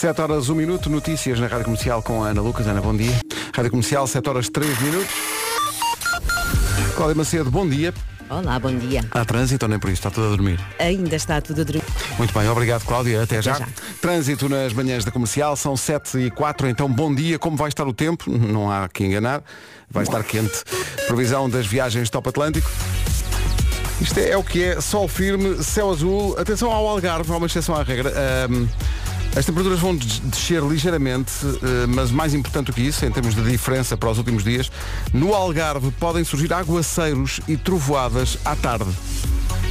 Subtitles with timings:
[0.00, 2.66] 7 horas 1 minuto, notícias na Rádio Comercial com a Ana Lucas.
[2.66, 3.12] Ana, bom dia.
[3.54, 5.10] Rádio Comercial, 7 horas 3 minutos.
[6.96, 7.92] Cláudia Macedo, bom dia.
[8.30, 9.04] Olá, bom dia.
[9.10, 9.98] Há trânsito ou nem por isso?
[9.98, 10.58] Está tudo a dormir?
[10.78, 11.84] Ainda está tudo a dormir.
[12.16, 13.58] Muito bem, obrigado Cláudia, até já.
[13.58, 13.68] já.
[14.00, 17.86] Trânsito nas manhãs da comercial, são 7 e 4, então bom dia, como vai estar
[17.86, 18.30] o tempo?
[18.30, 19.42] Não há que enganar,
[19.90, 20.64] vai estar quente.
[21.08, 22.70] Previsão das viagens top Atlântico.
[24.00, 27.46] Isto é, é o que é, sol firme, céu azul, atenção ao Algarve, há uma
[27.46, 28.10] exceção à regra.
[28.48, 28.66] Ahm,
[29.36, 33.34] as temperaturas vão des- descer ligeiramente, eh, mas mais importante do que isso, em termos
[33.34, 34.70] de diferença para os últimos dias,
[35.12, 38.90] no Algarve podem surgir aguaceiros e trovoadas à tarde.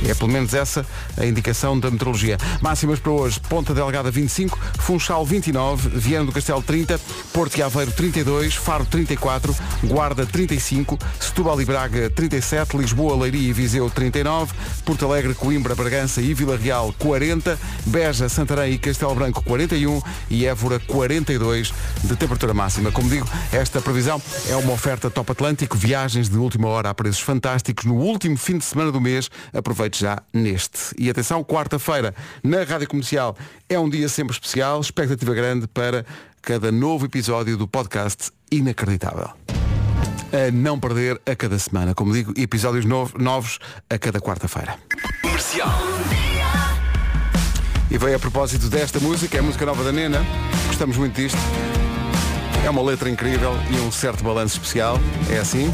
[0.08, 0.86] É pelo menos essa
[1.18, 2.38] a indicação da meteorologia.
[2.62, 6.98] Máximas para hoje, Ponta Delgada 25, Funchal 29, Viana do Castelo 30,
[7.34, 13.52] Porto e Aveiro 32, Faro 34, Guarda 35, Setúbal e Braga 37, Lisboa, Leiria e
[13.52, 14.54] Viseu 39,
[14.86, 20.46] Porto Alegre, Coimbra, Bragança e Vila Real 40, Beja, Santarém e Castelo Branco 41 e
[20.46, 22.92] Évora 42 de temperatura máxima.
[22.92, 27.22] Como digo, esta previsão é uma oferta Top Atlântico, viagens de última hora a preços
[27.22, 29.28] fantásticos no último fim de semana do mês.
[29.52, 30.94] Aproveite já neste.
[31.00, 33.36] E atenção, quarta-feira na Rádio Comercial
[33.68, 36.06] é um dia sempre especial, expectativa grande para
[36.44, 39.32] cada novo episódio do podcast Inacreditável.
[40.32, 41.96] A não perder a cada semana.
[41.96, 43.58] Como digo, episódios nov- novos
[43.90, 44.78] a cada quarta-feira.
[47.92, 50.24] E veio a propósito desta música, é a música nova da Nena.
[50.68, 51.38] Gostamos muito disto.
[52.64, 55.00] É uma letra incrível e um certo balanço especial.
[55.30, 55.72] É assim.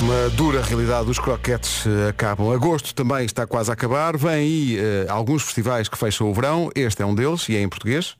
[0.00, 1.10] Uma dura realidade.
[1.10, 2.52] Os croquetes eh, acabam.
[2.52, 4.16] Agosto também está quase a acabar.
[4.16, 6.70] Vem aí eh, alguns festivais que fecham o verão.
[6.74, 8.14] Este é um deles e é em português.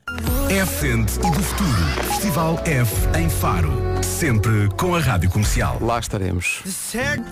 [0.49, 2.07] F-End e do futuro.
[2.09, 3.71] Festival F em Faro.
[4.01, 5.77] Sempre com a Rádio Comercial.
[5.79, 6.63] Lá estaremos.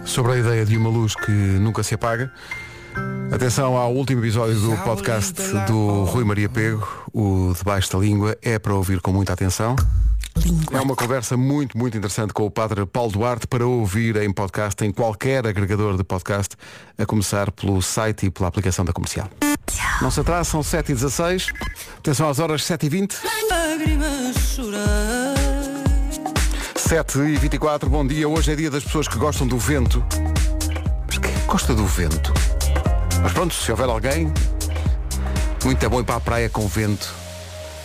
[0.06, 2.32] Sobre a ideia de uma luz que nunca se apaga.
[3.32, 8.58] Atenção ao último episódio do podcast do Rui Maria Pego, o Debaixo da Língua, é
[8.58, 9.76] para ouvir com muita atenção.
[10.72, 14.84] É uma conversa muito, muito interessante com o Padre Paulo Duarte para ouvir em podcast,
[14.86, 16.56] em qualquer agregador de podcast,
[16.98, 19.30] a começar pelo site e pela aplicação da comercial.
[20.02, 21.54] Não se atrasa, são 7h16.
[21.98, 23.16] Atenção às horas 7h20.
[26.76, 28.30] 7h24, bom dia.
[28.30, 30.04] Hoje é dia das pessoas que gostam do vento.
[31.08, 32.34] Mas quem que gosta do vento?
[33.26, 34.32] Mas pronto, se houver alguém,
[35.64, 37.12] muito é bom ir para a praia com vento.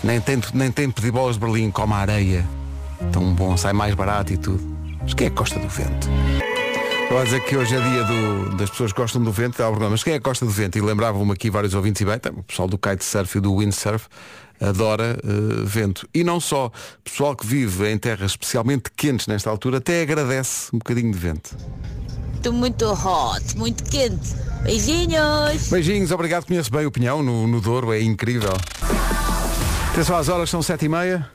[0.04, 2.46] Nem tem, nem tem pedir bolas de Berlim, como a areia.
[3.10, 4.60] Tão bom, sai mais barato e tudo.
[5.00, 6.10] Mas quem é que gosta do vento?
[7.08, 9.56] Eu vou dizer que hoje é dia do- das pessoas que gostam do vento.
[9.90, 10.76] Mas quem é que gosta do vento?
[10.76, 14.08] E lembravam-me aqui vários ouvintes e bem, tá, o pessoal do kitesurf e do windsurf
[14.60, 16.06] adora eh, vento.
[16.12, 16.70] E não só,
[17.02, 21.56] pessoal que vive em terras especialmente quentes nesta altura até agradece um bocadinho de vento.
[22.40, 24.34] Estou muito hot, muito quente.
[24.62, 25.68] Beijinhos!
[25.68, 28.54] Beijinhos, obrigado, conheço bem o Pinhão no, no Douro, é incrível.
[29.92, 31.28] Atenção às horas, são sete e meia.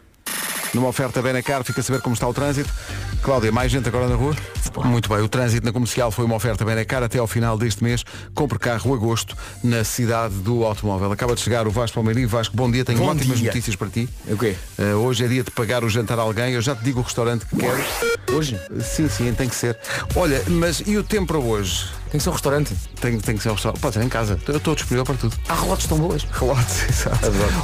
[0.73, 2.73] Numa oferta bem na cara, fica a saber como está o trânsito.
[3.21, 4.35] Cláudia, mais gente agora na rua?
[4.83, 7.55] Muito bem, o trânsito na comercial foi uma oferta bem na cara até ao final
[7.55, 8.03] deste mês.
[8.33, 11.11] Compre carro agosto na cidade do automóvel.
[11.11, 12.27] Acaba de chegar o Vasco Palmeirinho.
[12.27, 13.49] Vasco, bom dia, tenho Bom ótimas dia.
[13.49, 14.09] notícias para ti.
[14.27, 14.55] O quê?
[14.79, 16.53] Eh, hoje é dia de pagar o jantar a alguém.
[16.53, 17.83] Eu já te digo o restaurante que quero.
[18.31, 18.59] Hoje?
[18.83, 19.77] Sim, sim, tem que ser.
[20.15, 21.85] Olha, mas e o tempo para hoje?
[22.11, 22.73] Tem que ser um restaurante.
[22.99, 23.81] Tem, tem que ser um restaurante.
[23.81, 24.39] Pode ser em casa.
[24.47, 25.35] Eu estou disponível para tudo.
[25.49, 26.23] Há relotes tão boas.
[26.31, 27.17] Relotes, exato.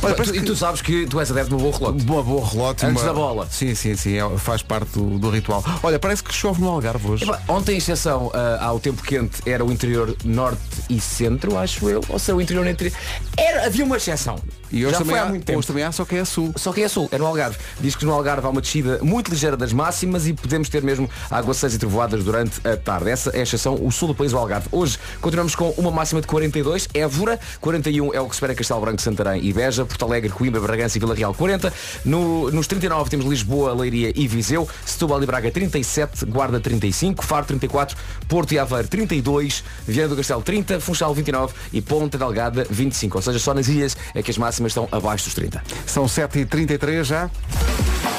[0.04, 2.04] Olha, e que- tu sabes que tu és adepto de um bom relote.
[2.04, 2.86] Boa, boa relote.
[2.86, 3.48] Antes uma- da bola.
[3.50, 4.18] Sim, sim, sim.
[4.18, 5.64] é- faz parte do, do ritual.
[5.84, 7.24] Olha, parece que chove no Algarve hoje.
[7.24, 11.90] Epá, Ontem, em exceção ah, ao tempo quente, era o interior norte e centro, acho
[11.90, 12.02] eu.
[12.10, 12.92] Ou seja, o interior entre.
[13.38, 14.36] Era, havia uma exceção.
[14.72, 15.60] E hoje Já também, há há, muito tempo.
[15.60, 16.54] hoje também há, só que é a sul.
[16.56, 17.58] Só que é sul, é no Algarve.
[17.82, 21.10] Diz que no Algarve há uma descida muito ligeira das máximas e podemos ter mesmo
[21.30, 23.10] aguaceiros e trovoadas durante a tarde.
[23.10, 24.68] Essa é a exceção, o sul do país, o Algarve.
[24.70, 29.02] Hoje continuamos com uma máxima de 42, Évora, 41 é o que espera Castelo Branco,
[29.02, 31.72] Santarém e Beja, Porto Alegre, Coimbra, Bragança e Vila Real 40.
[32.04, 37.46] No- nos 39 temos Lisboa, Leiria e Viseu, Setúbal e Braga 37, Guarda 35, Faro
[37.46, 37.96] 34,
[38.28, 43.18] Porto e Aveiro 32, Viana do Castelo 30, Funchal 29 e Ponta Delgada 25.
[43.18, 45.64] Ou seja, só nas ilhas é que as máximas estão abaixo dos 30.
[45.86, 47.30] São 7h33 já.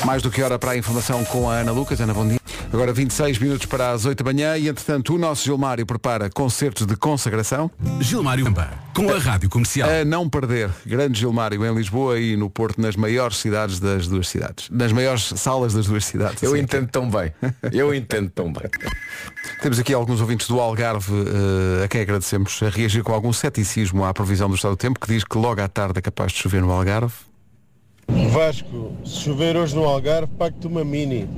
[0.07, 2.01] Mais do que hora para a informação com a Ana Lucas.
[2.01, 2.41] Ana, dia.
[2.73, 6.87] Agora 26 minutos para as 8 da manhã e, entretanto, o nosso Gilmário prepara concertos
[6.87, 7.71] de consagração.
[8.01, 8.47] Gilmário
[8.95, 9.89] com a Rádio Comercial.
[9.89, 10.71] A não perder.
[10.87, 14.71] Grande Gilmário em Lisboa e no Porto, nas maiores cidades das duas cidades.
[14.71, 16.43] Nas maiores salas das duas cidades.
[16.43, 17.33] Eu Assim é entendo tão bem.
[17.71, 18.71] Eu entendo tão bem.
[19.61, 24.05] Temos aqui alguns ouvintes do Algarve eh, a quem agradecemos a reagir com algum ceticismo
[24.05, 26.39] à previsão do estado do tempo, que diz que logo à tarde é capaz de
[26.39, 27.13] chover no Algarve.
[28.33, 31.29] Vasco, se chover hoje no Algarve, pago-te uma mini.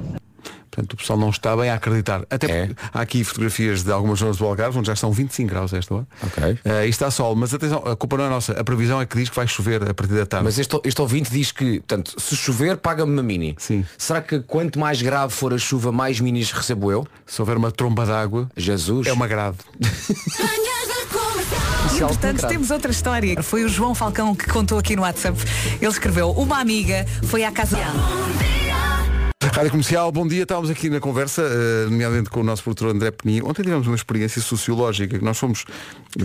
[0.74, 2.22] Portanto, o pessoal não está bem a acreditar.
[2.28, 2.66] Até É.
[2.66, 5.78] porque há aqui fotografias de algumas zonas do Algarve, onde já estão 25 graus a
[5.78, 6.06] esta hora.
[6.22, 6.58] Ok.
[6.64, 8.52] Eh, e está sol, mas atenção, a culpa não é nossa.
[8.52, 10.44] A previsão é que diz que vai chover a partir da tarde.
[10.44, 13.54] Mas este, este ouvinte diz que, portanto, se chover, paga-me uma mini.
[13.58, 13.84] Sim.
[13.96, 17.06] Será que quanto mais grave for a chuva, mais minis recebo eu?
[17.24, 19.06] Se houver uma tromba d'água, Jesus.
[19.06, 19.58] é uma grade.
[21.96, 23.40] E, portanto, temos outra história.
[23.42, 25.38] Foi o João Falcão que contou aqui no WhatsApp.
[25.80, 27.78] Ele escreveu, uma amiga foi à casa
[29.54, 30.42] Rádio Comercial, bom dia.
[30.42, 33.48] Estávamos aqui na conversa, eh, nomeadamente com o nosso produtor André Peninho.
[33.48, 35.64] Ontem tivemos uma experiência sociológica nós fomos,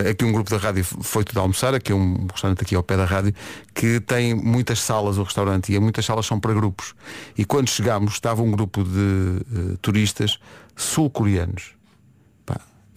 [0.03, 2.81] eh, aqui um grupo da rádio foi tudo almoçar, aqui é um restaurante aqui ao
[2.81, 3.31] pé da rádio,
[3.75, 6.95] que tem muitas salas, o restaurante, e muitas salas são para grupos.
[7.37, 10.39] E quando chegámos, estava um grupo de eh, turistas
[10.75, 11.75] sul-coreanos.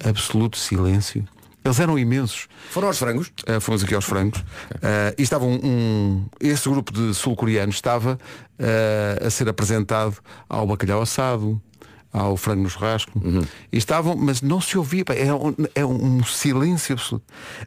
[0.02, 1.28] Absoluto silêncio.
[1.64, 2.48] Eles eram imensos.
[2.70, 3.28] Foram aos frangos?
[3.48, 4.40] Uh, fomos aqui aos frangos.
[4.40, 8.18] Uh, e estava um, um- esse grupo de sul-coreanos estava
[8.58, 10.16] uh, a ser apresentado
[10.48, 11.60] ao bacalhau assado
[12.12, 13.12] ao frango no churrasco.
[13.72, 17.24] E estavam mas não se ouvia pá, é, um, é um silêncio absoluto.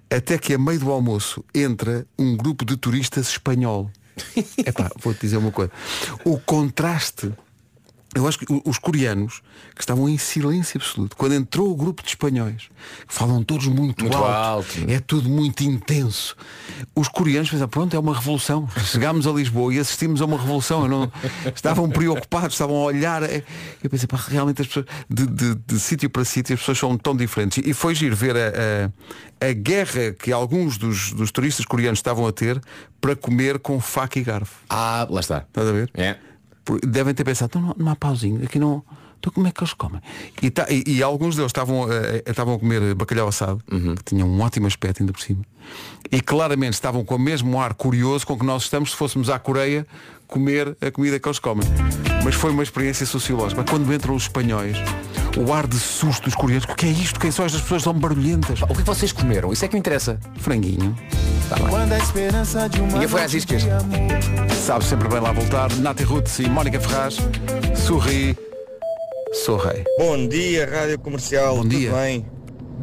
[0.08, 3.90] Até que a meio do almoço entra um grupo de turistas espanhol.
[4.64, 5.72] Epá, vou-te dizer uma coisa.
[6.24, 7.34] O contraste
[8.16, 9.42] eu acho que os coreanos
[9.76, 12.70] que estavam em silêncio absoluto, quando entrou o grupo de espanhóis,
[13.08, 14.28] que falam todos muito, Muito alto,
[14.74, 14.90] alto.
[14.90, 16.36] é tudo muito intenso.
[16.96, 18.68] Os coreanos pensaram, pronto, é uma revolução.
[18.86, 20.88] Chegámos a Lisboa e assistimos a uma revolução.
[20.88, 21.12] Não-
[21.54, 23.22] estavam preocupados, estavam a olhar.
[23.24, 23.44] É-
[23.84, 26.98] Eu pensei, pá, realmente as pessoas, de, de- de sítio para sítio, as pessoas são
[26.98, 27.62] tão diferentes.
[27.66, 28.50] E foi giro ver a,
[29.42, 32.60] a- a guerra que alguns dos, dos turistas coreanos estavam a ter
[33.02, 34.56] para comer com faca e garfo.
[34.70, 35.40] Ah, lá está.
[35.48, 35.92] Estás a ver?
[35.94, 36.16] É.
[36.88, 38.84] Devem ter pensado, então não, não há pauzinho, aqui não.
[39.20, 40.02] Então como é que eles comem?
[40.42, 43.62] E, tá- e- e alguns deles estavam, eh, eh, estavam a comer bacalhau assado,
[43.98, 45.44] que tinha um ótimo aspecto ainda por cima.
[46.12, 49.40] E claramente estavam com o mesmo ar curioso com que nós estamos se fôssemos à
[49.40, 49.88] Coreia
[50.28, 51.68] comer a comida que eles comem.
[52.24, 53.64] Mas foi uma experiência sociológica.
[53.64, 54.78] Quando entram os espanhóis,
[55.38, 57.20] o ar de susto dos coreanos, o que é isto?
[57.20, 58.62] Quem são estas pessoas tão barulhentas?
[58.62, 59.52] O que é vocês comeram?
[59.52, 60.20] Isso é que me interessa.
[60.38, 60.96] Franguinho.
[62.94, 63.64] Ninguém foi às iscas.
[64.66, 65.72] Sabe sempre bem lá voltar.
[65.78, 67.18] Nati Roots e Mónica Ferraz.
[67.76, 68.36] Sorri.
[69.44, 69.84] Sou rei.
[70.00, 71.58] Bom dia, Rádio Comercial.
[71.58, 71.92] Bom Tudo dia.
[71.92, 72.26] bem?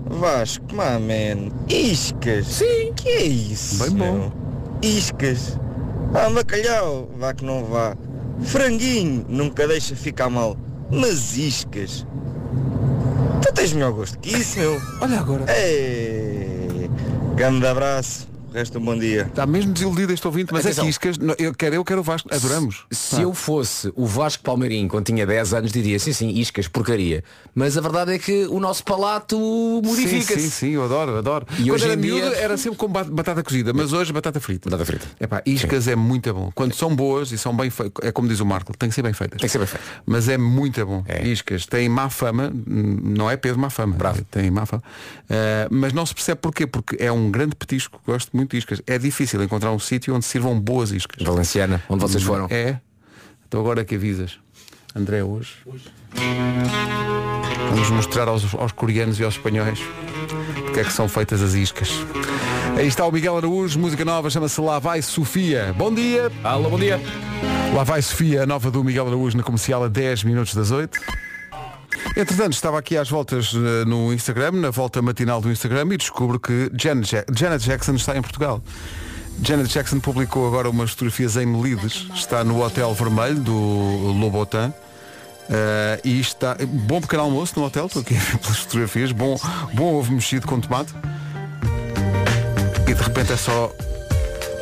[0.07, 1.51] Vasco, man.
[1.69, 2.47] Iscas.
[2.47, 2.93] Sim.
[2.95, 3.83] Que é isso?
[3.83, 4.13] Bem bom.
[4.13, 4.33] meu?
[4.83, 5.59] Iscas.
[6.15, 7.09] Ah, bacalhau.
[7.17, 7.97] Vá que não vá.
[8.43, 9.25] Franguinho.
[9.29, 10.57] Nunca deixa ficar mal.
[10.91, 12.07] Mas iscas.
[13.43, 14.81] Tu tens melhor gosto que isso, meu.
[15.01, 15.45] Olha agora.
[15.57, 16.91] Ei.
[17.35, 18.32] Grande abraço.
[18.53, 19.23] Resta um bom dia.
[19.23, 20.85] Está mesmo desiludido este ouvinte, mas Atenção.
[20.85, 22.85] é Quiscas, não, eu quero eu, quero o Vasco, adoramos.
[22.91, 23.23] Se Ah.
[23.23, 27.25] eu fosse o Vasco Palmeirinho quando tinha 10 anos diria sim, sim, iscas, porcaria.
[27.55, 30.41] Mas a verdade é que o nosso palato Sim, modifica-se.
[30.43, 31.47] sim, sim, eu adoro, adoro.
[31.53, 34.13] E Quando hoje era em dia- miúdo era sempre com ba- batata cozida, mas hoje
[34.13, 34.69] batata frita.
[34.69, 35.07] Batata frita.
[35.19, 36.51] Epá, iscas é muito bom.
[36.55, 39.03] Quando são boas e são bem feitas, é como diz o Marco, tem que ser
[39.03, 39.39] bem feitas.
[39.41, 39.85] Tem que ser bem feito.
[40.05, 41.03] Mas é muito bom.
[41.09, 41.27] É.
[41.27, 43.95] Iscas tem má fama, não é Pedro má fama.
[43.97, 44.23] Bravo.
[44.31, 44.83] Tem má fama.
[45.31, 48.83] Ah, mas não se percebe porquê, porque é um grande petisco, gosto muito de iscas.
[48.87, 51.25] É difícil encontrar um sítio onde sirvam boas iscas.
[51.25, 52.47] Valenciana, onde vocês foram.
[52.51, 52.81] É.
[53.47, 54.39] Então agora que avisas.
[54.95, 55.55] André, hoje.
[57.71, 59.79] Vamos mostrar aos, aos coreanos e aos espanhóis
[60.73, 61.91] porque é que são feitas as iscas.
[62.79, 65.75] Aí está o Miguel Araújo, música nova, chama-se Lá Vai Sofia.
[65.77, 66.33] Bom dia!
[66.43, 66.99] Alô, bom dia.
[67.75, 70.99] Lá vai Sofia, a nova do Miguel Araújo na comercial a 10 minutos das 8.
[72.17, 76.39] Entretanto, estava aqui às voltas eh, no Instagram, na volta matinal do Instagram, e descubro
[76.39, 78.63] que Janet, Ja- Janet Jackson está em Portugal.
[79.43, 83.53] Janet Jackson publicou agora umas fotografias em Melides, está no Hotel Vermelho do
[84.19, 84.73] Lobotan.
[85.51, 86.57] eh, e está
[86.87, 89.39] bom pequeno almoço no hotel, estou aqui a ver pelas fotografias, bom,
[89.75, 90.93] bom ovo mexido com tomate.
[92.89, 93.75] E de repente é só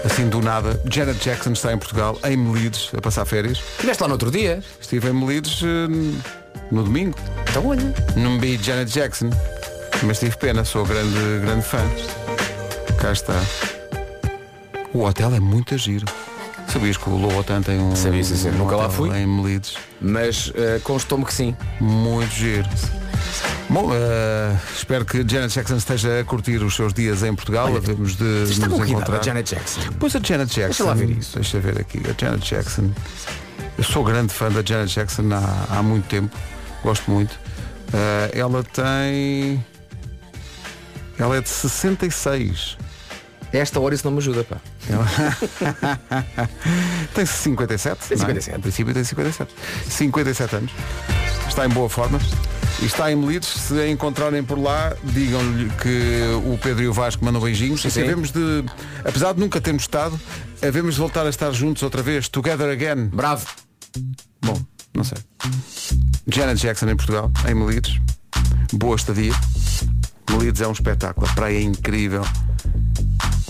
[0.05, 0.81] assim do nada.
[0.91, 3.59] Janet Jackson está em Portugal, em Melides, a passar férias.
[3.73, 4.63] Estiveste lá no outro dia.
[4.81, 6.40] Estive em Melides eh,
[6.71, 7.17] no domingo.
[7.49, 7.95] Então olha.
[8.17, 9.31] Não vi Janet Jackson,
[10.03, 11.81] mas tive pena, sou grande, grande fã.
[13.01, 13.41] Cá está.
[14.93, 16.07] O hotel é muito giro.
[16.69, 17.97] Sabias que o Lobotan tem um.
[17.97, 18.51] Sabia, sim, sim.
[18.51, 19.11] um Nunca lá fui.
[19.17, 19.75] Em Melides.
[20.01, 21.57] Mas eh, constou-me que sim.
[21.81, 22.69] Muito giro.
[23.69, 27.69] Bom, eh, espero que Janet Jackson esteja a curtir os seus dias em Portugal.
[27.77, 29.19] Havemos de nos encontrar.
[29.19, 29.81] a Janet Jackson.
[29.99, 30.85] Pois a Janet Jackson.
[30.85, 31.37] lá ver isso.
[31.37, 32.01] Deixa ver aqui.
[32.09, 32.91] A Janet Jackson.
[33.81, 36.37] Eu sou grande fã da Janet Jackson há, há muito tempo.
[36.83, 37.41] Gosto muito.
[37.95, 39.65] Eh, ela tem.
[41.19, 42.77] Ela é de 66.
[43.51, 44.59] Esta hora isso não me ajuda, pá.
[47.15, 48.07] Tem 57.
[48.07, 48.29] Tem não é?
[48.29, 48.59] 57.
[48.59, 49.55] Em princípio tem 57.
[49.89, 50.73] 57 anos.
[51.49, 52.21] Está em boa forma.
[52.83, 53.49] E está em Melides.
[53.49, 57.83] Se a encontrarem por lá, digam-lhe que o Pedro e o Vasco mandam beijinhos.
[57.83, 58.03] E sim.
[58.03, 58.63] havemos de,
[59.07, 60.21] apesar de nunca termos estado,
[60.63, 62.29] havemos de voltar a estar juntos outra vez.
[62.29, 63.07] Together again.
[63.07, 63.47] Bravo.
[64.43, 64.61] Bom,
[64.95, 65.19] não sei.
[66.27, 68.01] Janet Jackson em Portugal, em Melides.
[68.73, 69.33] Boa estadia.
[70.31, 72.23] Melides é um espetáculo, a praia é incrível.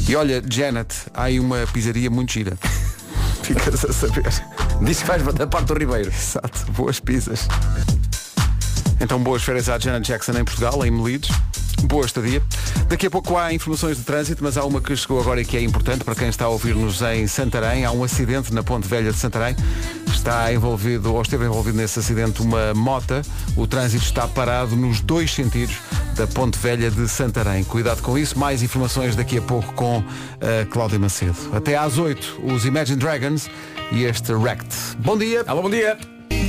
[0.08, 2.56] E olha, Janet, há aí uma pizzaria muito gira.
[3.42, 4.24] Ficas a saber.
[4.82, 6.10] Diz que vais da parte do Ribeiro.
[6.10, 7.48] Exato, boas pizzas.
[9.00, 11.30] Então boas férias à Janet Jackson em Portugal, em Melides.
[11.84, 12.42] Boa estadia.
[12.88, 15.56] Daqui a pouco há informações de trânsito, mas há uma que chegou agora e que
[15.56, 17.84] é importante para quem está a ouvir-nos em Santarém.
[17.84, 19.56] Há um acidente na Ponte Velha de Santarém.
[20.06, 23.22] Está envolvido, ou esteve envolvido nesse acidente, uma mota.
[23.56, 25.76] O trânsito está parado nos dois sentidos
[26.14, 27.64] da Ponte Velha de Santarém.
[27.64, 28.38] Cuidado com isso.
[28.38, 30.04] Mais informações daqui a pouco com
[30.40, 31.36] a Cláudia Macedo.
[31.52, 33.48] Até às 8, os Imagine Dragons
[33.90, 34.74] e este Wrecked.
[34.98, 35.44] Bom dia.
[35.46, 35.96] Alô, bom dia.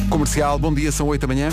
[0.10, 1.50] Comercial, bom dia, são 8 da manhã.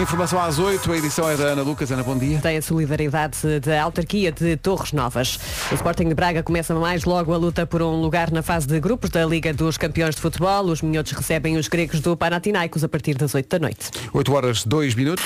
[0.00, 1.90] Informação às 8, a edição é da Ana Lucas.
[1.92, 2.38] Ana, bom dia.
[2.40, 5.38] Tem a solidariedade da autarquia de Torres Novas.
[5.70, 8.80] O Sporting de Braga começa mais logo a luta por um lugar na fase de
[8.80, 10.64] grupos da Liga dos Campeões de Futebol.
[10.64, 13.90] Os minhotos recebem os gregos do Panathinaikos a partir das 8 da noite.
[14.14, 15.24] 8 horas 2 minutos.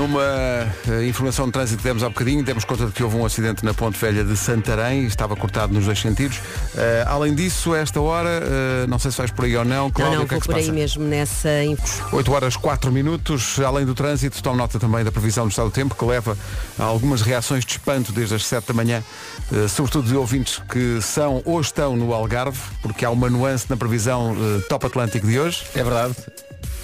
[0.00, 0.22] Numa
[0.88, 3.62] eh, informação de trânsito que demos há bocadinho, demos conta de que houve um acidente
[3.62, 6.40] na Ponte Velha de Santarém, estava cortado nos dois sentidos.
[6.74, 9.90] Eh, além disso, a esta hora, eh, não sei se vais por aí ou não,
[9.90, 10.72] Cláudia, não, não, o que é vou que se por aí passa?
[10.72, 11.64] mesmo nessa...
[11.64, 15.68] inf- 8 horas 4 minutos, além do trânsito, tome nota também da previsão do estado
[15.68, 16.34] do tempo, que leva
[16.78, 19.04] a algumas reações de espanto desde as 7 da manhã,
[19.52, 23.76] eh, sobretudo de ouvintes que são ou estão no Algarve, porque há uma nuance na
[23.76, 24.34] previsão
[24.66, 25.62] top Atlântico de hoje.
[25.74, 26.14] É verdade.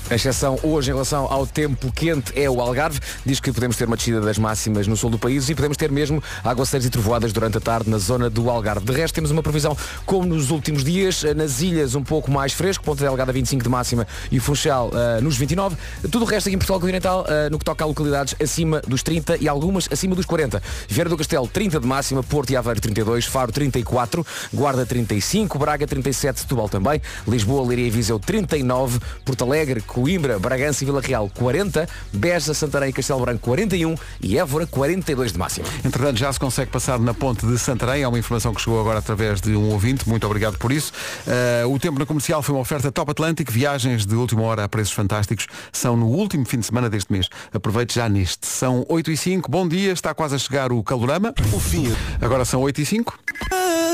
[0.08, 3.00] A exceção hoje em relação ao tempo quente é o Algarve.
[3.24, 5.90] Diz que podemos ter uma descida das máximas no sul do país e podemos ter
[5.90, 8.86] mesmo aguaceiros e trovoadas durante a tarde na zona do Algarve.
[8.86, 11.24] De resto, temos uma previsão como nos últimos dias.
[11.34, 12.84] Nas ilhas, um pouco mais fresco.
[12.84, 15.76] Ponta Delgada 25 de máxima e Funchal ah, nos 29.
[16.02, 19.02] Tudo o resto aqui em Portugal Continental, ah, no que toca a localidades acima dos
[19.02, 20.62] 30 e algumas acima dos 40.
[20.88, 25.84] Vieira do Castelo 30 de máxima, Porto e Aveiro 32, Faro 34, Guarda 35, Braga
[25.84, 31.30] 37, Setúbal também, Lisboa, Leiria e Viseu 39, Porto Alegre, Coimbra, Bragança e Vila Real
[31.34, 35.66] 40, Beja, Santarém e Castelo Branco 41 e Évora 42 de máxima.
[35.82, 38.02] Entretanto, já se consegue passar na ponte de Santarém.
[38.02, 40.06] É uma informação que chegou agora através de um ouvinte.
[40.06, 40.92] Muito obrigado por isso.
[41.26, 43.50] Eh, o tempo na comercial foi uma oferta Top Atlântico.
[43.50, 45.46] Viagens de última hora a preços fantásticos.
[45.72, 47.30] São no último fim de semana deste mês.
[47.54, 48.46] Aproveite já neste.
[48.46, 49.50] São 8 e 5.
[49.50, 49.92] Bom dia.
[49.92, 51.32] Está quase a chegar o calorama.
[51.54, 51.90] O fim.
[52.20, 53.18] Agora são 8 e 5.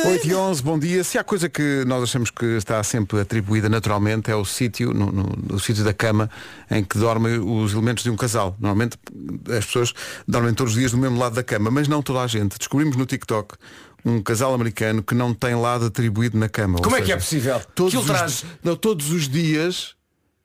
[0.04, 1.04] 8 e 11, bom dia.
[1.04, 5.12] Se há coisa que nós achamos que está sempre atribuída naturalmente é o sítio, no,
[5.12, 6.30] no- o sítio da cama
[6.70, 8.56] em que dormem os elementos de um casal.
[8.58, 8.98] Normalmente
[9.56, 9.92] as pessoas
[10.26, 12.58] dormem todos os dias no mesmo lado da cama, mas não toda a gente.
[12.58, 13.56] Descobrimos no TikTok
[14.04, 16.78] um casal americano que não tem lado atribuído na cama.
[16.78, 17.60] Ou Como é que seja, é possível?
[17.74, 19.94] Todos Que os, não, todos os dias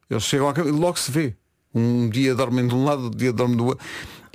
[0.09, 1.35] eles chegam à cama e logo se vê.
[1.73, 3.85] Um dia dormem de um lado, outro dia dormem do outro.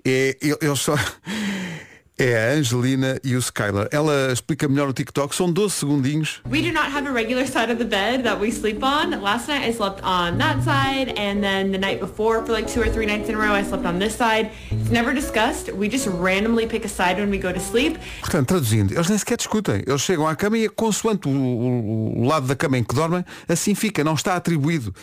[0.04, 0.94] É, eles só.
[2.18, 3.88] É a Angelina e o Skylar.
[3.90, 6.40] Ela explica melhor no TikTok, são 12 segundinhos.
[6.48, 9.18] We do not have a regular side of the bed that we sleep on.
[9.22, 12.80] Last night I slept on that side and then the night before for like two
[12.82, 14.50] or three nights in a row I slept on this side.
[14.70, 15.72] It's never discussed.
[15.72, 17.98] We just randomly pick a side when we go to sleep.
[18.20, 19.82] Portanto, traduzindo, eles nem sequer discutem.
[19.86, 23.24] Eles chegam à cama e consoante o, o- o lado da cama em que dormem,
[23.48, 24.94] assim fica, não está atribuído.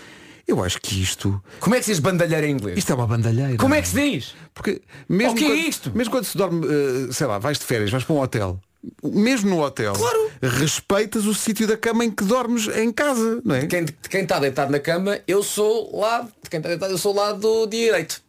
[0.49, 1.41] Eu acho que isto.
[1.59, 2.77] Como é que se diz bandalheira em inglês?
[2.79, 3.55] Isto é uma bandalheira.
[3.57, 4.33] Como é que se diz?
[4.53, 5.91] Porque mesmo O que é quando, isto?
[5.95, 8.59] Mesmo quando se dorme, eh, sei lá, vais de férias, vais para um hotel.
[9.03, 10.31] Mesmo no hotel, Claro.
[10.41, 13.67] respeitas o sítio da cama em que dormes em casa, não é?
[13.67, 17.31] Quem, quem está deitado na cama, eu sou lá, quem está deitado, eu sou lá
[17.33, 18.21] do direito.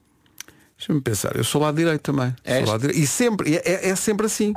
[0.76, 2.34] Deixa-me pensar, eu sou lado direito também.
[2.44, 2.98] Sou lado direito.
[3.00, 4.52] E sempre, é, é- é sempre assim.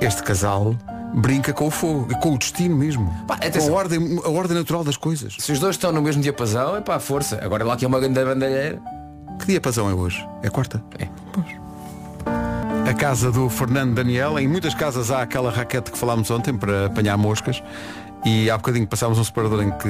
[0.00, 0.76] Este casal
[1.16, 3.10] brinca com o fogo, com o destino mesmo.
[3.26, 5.36] Pá, com a ordem, a ordem natural das coisas.
[5.38, 7.40] Se os dois estão no mesmo diapasão, é para a força.
[7.42, 8.80] Agora lá que é uma grande bandalheira.
[9.40, 10.26] Que dia pasão é hoje?
[10.42, 10.82] É quarta?
[10.98, 11.08] É.
[12.88, 16.86] A casa do Fernando Daniel, em muitas casas há aquela raquete que falámos ontem para
[16.86, 17.62] apanhar moscas.
[18.24, 19.88] E há bocadinho passámos um separador em que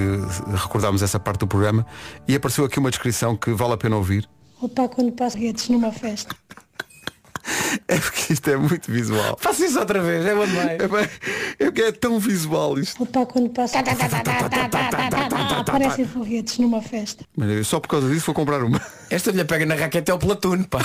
[0.56, 1.86] recordámos essa parte do programa
[2.28, 4.28] e apareceu aqui uma descrição que vale a pena ouvir.
[4.60, 6.34] Opa, quando passa redes numa festa.
[7.88, 9.38] É porque isto é muito visual.
[9.40, 10.80] Faça isso outra vez, é bom demais.
[10.80, 11.08] É, bem-
[11.60, 13.00] é porque é tão visual isto.
[13.02, 13.78] Opa, quando passa.
[15.60, 17.24] Aparecem foguetes numa festa.
[17.36, 18.80] Mas eu só por causa disso vou comprar uma.
[19.10, 20.80] Esta mulher pega na raquete é o Platuno, pá.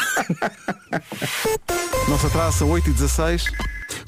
[2.26, 3.46] Atrasa, são 8 e 16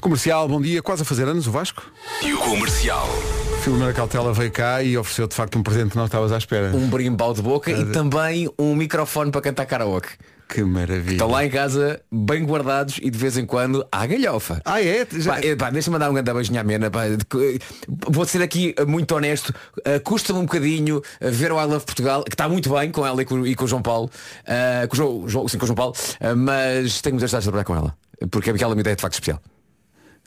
[0.00, 0.80] Comercial, bom dia.
[0.82, 1.82] Quase a fazer anos o Vasco.
[2.22, 3.08] E o comercial.
[3.62, 6.68] Filomena Cautela veio cá e ofereceu de facto um presente que não estavas à espera.
[6.74, 10.08] Um brimbal de boca e também um microfone para cantar karaoke.
[10.48, 11.12] Que maravilha.
[11.14, 14.60] Estão lá em casa, bem guardados e de vez em quando há galhofa.
[14.64, 15.06] Ah, é?
[15.10, 16.90] Já- eh, Deixa-me mandar um grande beijinho à Mena.
[16.90, 17.06] pá.
[17.06, 17.16] Eh,
[17.88, 19.52] Vou ser aqui eh, muito honesto.
[19.84, 23.20] Eh, Custa-me um bocadinho ver o I Love Portugal, que está muito bem com ela
[23.22, 24.10] e com, e com o João Paulo.
[24.46, 25.94] Eh, com o João, João- sim, com o João Paulo.
[26.20, 27.96] Eh, mas tenho muitas de trabalhar com ela.
[28.30, 29.40] Porque aquela me ideia é de facto especial.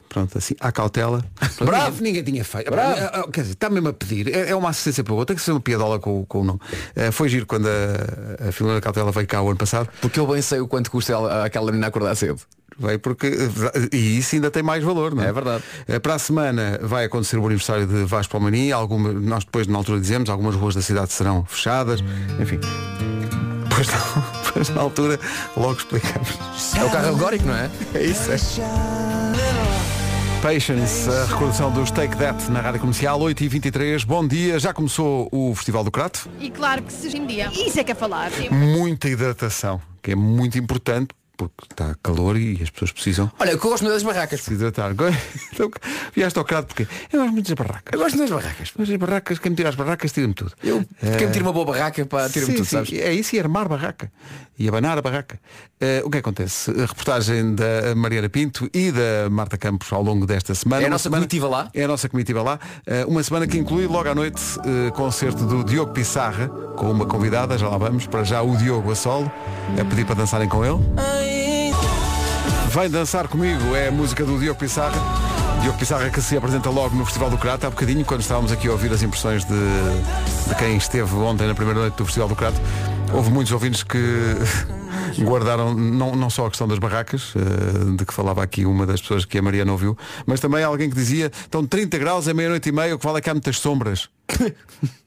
[0.09, 1.23] Pronto, assim, à cautela.
[1.63, 1.95] Bravo!
[1.97, 2.71] Ninguém, ninguém tinha feito.
[2.71, 2.95] Bravo!
[2.99, 4.33] Ah, ah, Quer dizer, está mesmo a pedir.
[4.33, 5.27] É, é uma assistência para o outro.
[5.33, 6.59] Tem que ser uma piadola com, o- com o nome.
[7.11, 9.89] Foi giro quando a, a Filomena Cautela veio cá o ano passado.
[10.01, 12.39] Porque eu bem sei o quanto custa ela- aquela menina acordar cedo.
[12.79, 13.31] Veio porque.
[13.91, 15.27] E isso ainda tem mais valor, não é?
[15.29, 15.63] É verdade.
[16.01, 18.71] Para a semana vai acontecer o aniversário de Vasco Palmani.
[18.71, 22.01] Alguma, nós depois, na altura, dizemos, algumas ruas da cidade serão fechadas.
[22.39, 22.59] Enfim.
[23.67, 23.87] Depois,
[24.45, 25.19] depois na altura,
[25.55, 26.29] logo explicamos.
[26.77, 27.69] É o carro alegórico, não é?
[27.95, 28.37] É isso, é.
[30.41, 34.06] Patience, a recordação dos Take That na Rádio Comercial, 8h23.
[34.06, 36.29] Bom dia, já começou o Festival do Crato.
[36.39, 37.50] E claro que se hoje em dia.
[37.51, 38.29] Isso é que é falar.
[38.51, 43.60] Muita hidratação, que é muito importante, porque está calor e as pessoas precisam Olha, eu
[43.60, 44.41] gosto muito das barracas.
[44.41, 44.91] se hidratar.
[45.53, 45.72] Então,
[46.15, 47.94] vieste ao Crato porque eu gosto muito das barracas.
[47.94, 48.72] Eu gosto das barracas.
[48.77, 50.51] Mas as barracas, quem me tira as barracas, tira-me tudo.
[50.63, 50.84] Eu,
[51.17, 52.94] quem me tira uma boa barraca para tira-me tudo, sim, sabes?
[52.94, 54.12] É isso e armar barraca.
[54.60, 55.39] E abanar a barraca.
[55.79, 56.72] Eh, o que acontece?
[56.72, 60.82] A reportagem da Mariana Pinto e da Marta Campos ao longo desta semana.
[60.84, 61.70] É a nossa semana- comitiva lá?
[61.74, 62.60] É a nossa comitiva lá.
[62.88, 67.06] Eh, uma semana que inclui logo à noite eh, concerto do Diogo Pissarra com uma
[67.06, 69.32] convidada, já lá vamos, para já o Diogo a solo,
[69.79, 71.26] a pedir para dançarem com ele.
[72.79, 75.01] Vem dançar comigo é a música do Diogo Pissarra.
[75.63, 78.67] Diogo Pissarra que se apresenta logo no Festival do Crato há bocadinho, quando estávamos aqui
[78.67, 82.36] a ouvir as impressões de, de quem esteve ontem na primeira noite do Festival do
[82.36, 82.62] Crato.
[83.12, 83.98] Houve muitos ouvintes que
[85.25, 89.01] guardaram não, não só a questão das barracas, eh, de que falava aqui uma das
[89.01, 92.34] pessoas que a Maria não viu, mas também alguém que dizia, estão 30 graus, é
[92.34, 94.07] meia-noite e meia, o que vale é que há muitas sombras.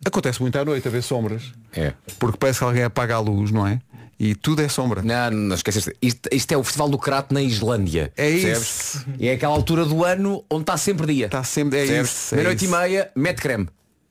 [0.05, 1.53] Acontece muito à noite haver sombras.
[1.73, 1.93] É.
[2.19, 3.79] Porque parece que alguém apaga a luz, não é?
[4.23, 5.01] E tudo é sombra.
[5.03, 5.89] Não, não esqueces.
[6.03, 8.13] Isto, isto é o Festival do Crato na Islândia.
[8.15, 8.61] É percebes?
[8.61, 9.07] isso.
[9.19, 11.25] E é aquela altura do ano onde está sempre dia.
[11.27, 11.79] Está sempre.
[11.79, 12.11] É Percebes?
[12.11, 12.35] isso.
[12.35, 13.67] é Meia-noite e meia, mete creme.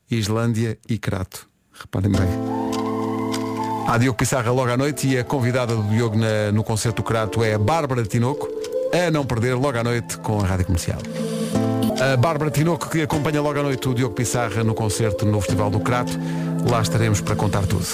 [0.09, 1.47] Islândia e Crato.
[1.71, 2.27] Reparem bem.
[3.87, 7.05] Há Diogo Pissarra logo à noite e a convidada do Diogo na- no concerto do
[7.05, 8.47] Crato é a Bárbara Tinoco,
[8.91, 10.99] a não perder logo à noite com a Rádio Comercial.
[12.13, 15.69] A Bárbara Tinoco que acompanha logo à noite o Diogo Pissarra no concerto no Festival
[15.69, 16.13] do Crato.
[16.69, 17.85] Lá estaremos para contar tudo.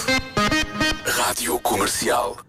[1.06, 2.45] Rádio Comercial.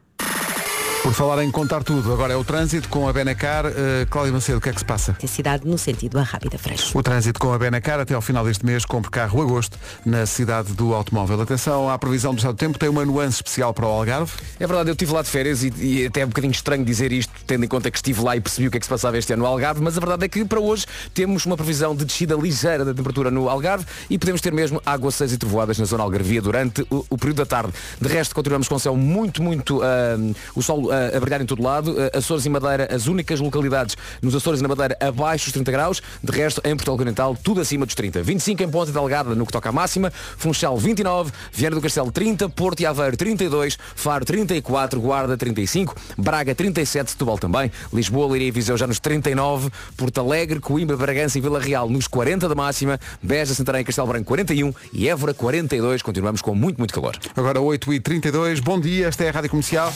[1.08, 3.66] Por falar em contar tudo, agora é o trânsito com a Benacar.
[3.66, 3.72] Uh,
[4.10, 5.16] Cláudia Macedo, o que é que se passa?
[5.26, 6.98] cidade no sentido a Rábida Freixo.
[6.98, 10.74] O trânsito com a Benacar até ao final deste mês compre carro agosto na cidade
[10.74, 11.40] do automóvel.
[11.40, 14.34] Atenção à previsão do estado do tempo, tem uma nuance especial para o Algarve.
[14.60, 17.14] É verdade, eu estive lá de férias e, e até é um bocadinho estranho dizer
[17.14, 19.18] isto, tendo em conta que estive lá e percebi o que é que se passava
[19.18, 22.04] este ano no Algarve, mas a verdade é que para hoje temos uma previsão de
[22.04, 26.04] descida ligeira da temperatura no Algarve e podemos ter mesmo aguaceiros e trovoadas na zona
[26.04, 27.72] algarvia durante o, o período da tarde.
[28.02, 30.18] De resto, continuamos com o céu muito, muito, ah,
[30.54, 31.96] o sol ah, a brilhar em todo lado.
[32.14, 36.02] Açores e Madeira, as únicas localidades nos Açores e na Madeira abaixo dos 30 graus.
[36.24, 38.24] De resto, em Portugal Continental, tudo acima dos 30.
[38.24, 42.50] 25 em Ponta Delgada no que toca à máxima, Funchal 29, Viana do Castelo 30,
[42.50, 48.52] Porto e Aveiro 32, Faro 34, Guarda 35, Braga 37, Setúbal também, Lisboa, Leiria e
[48.52, 53.00] Viseu já nos 39, Porto Alegre, Coimbra, Bragança e Vila Real nos 40 da máxima,
[53.22, 56.02] Beja, Santarém e Castelo Branco 41 e Évora 42.
[56.02, 57.18] Continuamos com muito, muito calor.
[57.36, 59.94] Agora 8h32, bom dia, esta é a Rádio Comercial.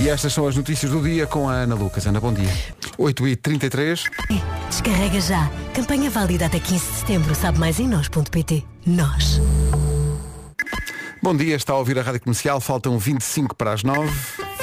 [0.00, 2.06] E estas são as notícias do dia com a Ana Lucas.
[2.06, 2.50] Ana, bom dia.
[2.98, 4.04] 8h33.
[4.68, 5.50] Descarrega já.
[5.74, 7.34] Campanha válida até 15 de setembro.
[7.34, 8.64] Sabe mais em nós.pt.
[8.84, 9.40] Nós.
[11.22, 14.10] Bom dia, está a ouvir a Rádio Comercial, faltam 25 para as 9.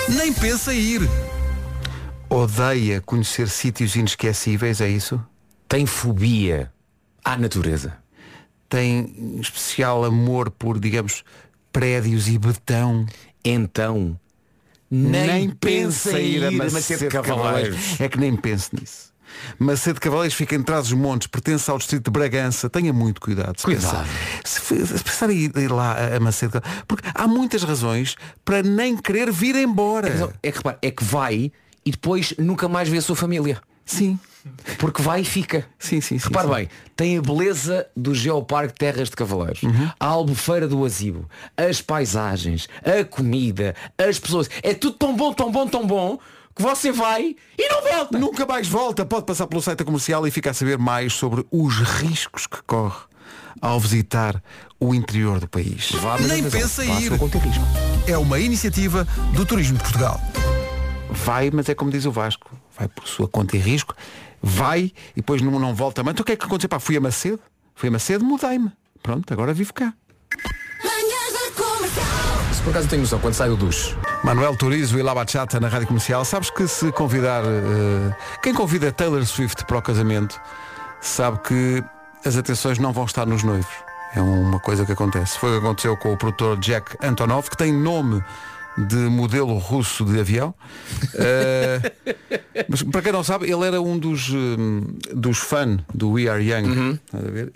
[0.10, 1.02] Nem pensa em ir.
[2.30, 5.24] Odeia conhecer sítios inesquecíveis, é isso?
[5.70, 6.72] Tem fobia
[7.24, 7.98] à natureza.
[8.68, 11.24] Tem especial amor por, digamos,
[11.72, 13.06] prédios e betão.
[13.44, 14.20] Então,
[14.90, 18.00] nem, pensa em ir a Macedo de Cavaleiros.
[18.00, 19.10] É que nem pense nisso.
[19.60, 22.70] Macedo de Cavaleiros fica entre os montes, pertence ao distrito de Bragança.
[22.70, 23.60] Tenha muito cuidado.
[23.60, 24.08] Se Cuidado.
[24.44, 28.64] pensar- Se, pensar em ir, lá a, Macedo de Cavaleiros, porque há muitas razões para
[28.64, 30.34] nem querer vir embora.
[30.42, 31.52] É que, repara, é que vai
[31.86, 33.62] e depois nunca mais vê a sua família.
[33.90, 34.20] Sim.
[34.78, 35.66] Porque vai e fica.
[35.78, 36.28] Sim, sim, sim.
[36.28, 36.54] Repare sim.
[36.54, 39.92] bem, tem a beleza do Geoparque Terras de Cavaleiros, Uhum.
[40.00, 44.50] a albufeira do Azibo, as paisagens, a comida, as pessoas.
[44.64, 46.20] É tudo tão bom, tão bom, tão bom
[46.56, 48.18] que você vai e não volta.
[48.18, 49.06] Nunca mais volta.
[49.06, 52.62] Pode passar pelo site da comercial e ficar a saber mais sobre os riscos que
[52.64, 52.98] corre
[53.62, 54.42] ao visitar
[54.80, 55.92] o interior do país.
[55.94, 57.12] Vá, Nem pensa em ir.
[58.08, 60.20] É uma iniciativa do Turismo de Portugal.
[61.12, 63.94] Vai, mas é como diz o Vasco, vai por sua conta e risco,
[64.42, 66.14] vai e depois não, não volta mais.
[66.14, 66.70] Então o que é que aconteceu?
[66.70, 67.40] Pá, fui a Macedo,
[67.76, 68.72] fui a Macedo, mudei-me.
[69.04, 69.94] Pronto, agora vivo cá.
[72.54, 75.68] Se por acaso tenho noção, quando sai do duche, Manuel Turizo e La Bachata na
[75.68, 76.24] Rádio Comercial.
[76.26, 77.44] Sabes que se convidar.
[77.46, 80.40] eh, quem convida Taylor Swift para o casamento
[81.02, 81.84] sabe que
[82.26, 83.72] as atenções não vão estar nos noivos.
[84.14, 85.38] É uma coisa que acontece.
[85.38, 88.22] Foi o que aconteceu com o produtor Jack Antonoff, que tem nome
[88.88, 90.54] de modelo russo de avião.
[91.16, 91.92] Eh,
[92.68, 94.82] mas para quem não sabe, ele era um dos, hum,
[95.14, 96.68] dos fãs do We Are Young.
[96.68, 97.00] Uhum.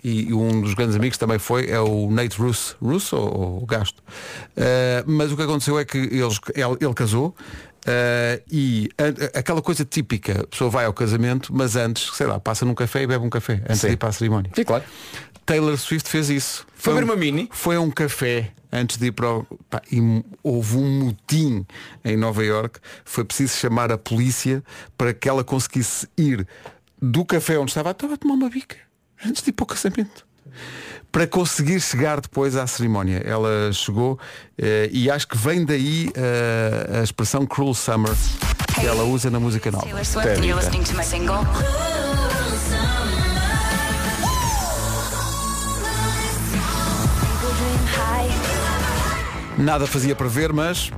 [0.02, 2.76] E, e um dos grandes amigos também foi é o Nate Russo.
[2.80, 4.02] Russo ou, ou Gasto?
[4.56, 7.34] Eh, mas o que aconteceu é que eles, ele, ele casou.
[7.86, 12.40] eh, e a- aquela coisa típica, a pessoa vai ao casamento, mas antes, sei lá,
[12.40, 13.88] passa num café e bebe um café antes Sim.
[13.88, 14.50] de ir para a cerimónia.
[14.54, 14.84] Sim, claro.
[15.44, 16.66] Taylor Swift fez isso.
[16.74, 17.48] Foi ver um- uma mini?
[17.52, 19.46] Foi um café antes de ir para o.
[19.70, 19.80] pá,
[20.42, 21.64] houve um motim
[22.04, 22.80] em Nova York.
[23.04, 24.62] Foi preciso chamar a polícia
[24.98, 26.46] para que ela conseguisse ir
[27.00, 28.76] do café onde estava, estava a tomar uma bica
[29.24, 30.26] antes de ir para o casamento.
[31.10, 33.18] Para conseguir chegar depois à cerimónia.
[33.24, 34.18] Ela chegou
[34.58, 38.12] eh, e acho que vem daí eh, a expressão Cruel Summer
[38.74, 39.86] que ela usa na música nova.
[49.64, 50.90] Nada fazia prever, mas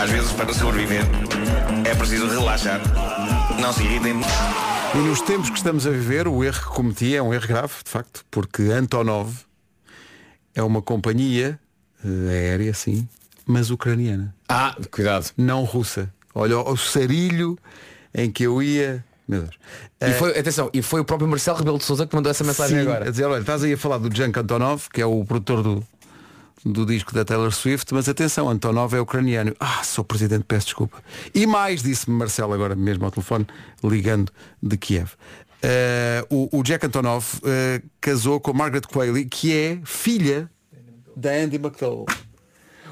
[0.00, 1.02] Às vezes, para sobreviver,
[1.84, 2.80] é preciso relaxar.
[3.60, 4.20] Não se irritem.
[4.94, 7.72] E nos tempos que estamos a viver, o erro que cometi é um erro grave,
[7.84, 9.34] de facto, porque Antonov
[10.54, 11.58] é uma companhia
[12.04, 13.08] eh, aérea, sim,
[13.44, 14.32] mas ucraniana.
[14.48, 15.32] Ah, cuidado.
[15.36, 16.08] Não russa.
[16.32, 17.58] Olha o sarilho
[18.14, 19.04] em que eu ia.
[19.26, 19.54] Meu Deus.
[20.00, 22.76] E foi, atenção, e foi o próprio Marcelo Rebelo de Sousa que mandou essa mensagem
[22.76, 23.08] Sim, agora.
[23.08, 25.84] A dizer, olha, estás aí a falar do Junk Antonov, que é o produtor do,
[26.72, 29.54] do disco da Taylor Swift, mas atenção, Antonov é ucraniano.
[29.60, 31.02] Ah, sou presidente, peço desculpa.
[31.32, 33.46] E mais, disse-me Marcelo agora mesmo ao telefone,
[33.84, 35.12] ligando de Kiev.
[35.62, 40.50] Eh, o, o Jack Antonov eh, casou com Margaret Qualley, que é filha
[41.16, 42.06] da Andy McDowell.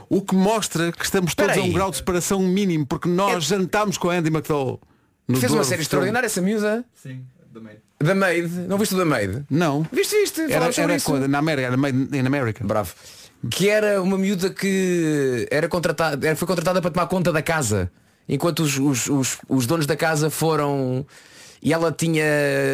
[0.09, 3.99] O que mostra que estamos todos a um grau de separação mínimo, porque nós jantámos
[3.99, 4.81] com a Andy McDowell.
[5.27, 6.85] no Fez uma série extraordinária essa miúda.
[6.95, 7.81] Sim, da Maid.
[7.99, 8.49] Da Maid.
[8.69, 9.45] Não viste o da Maid?
[9.51, 9.85] Não.
[9.91, 10.41] Viste, viste?
[10.43, 11.07] Era, era isso.
[11.07, 11.27] quando?
[11.27, 12.65] na América, era made in America.
[12.65, 12.95] Bravo.
[13.51, 17.91] Que era uma miúda que era contratada, era- foi contratada para tomar conta da casa.
[18.29, 21.05] Enquanto os, os, os, os donos da casa foram.
[21.63, 22.23] E ela tinha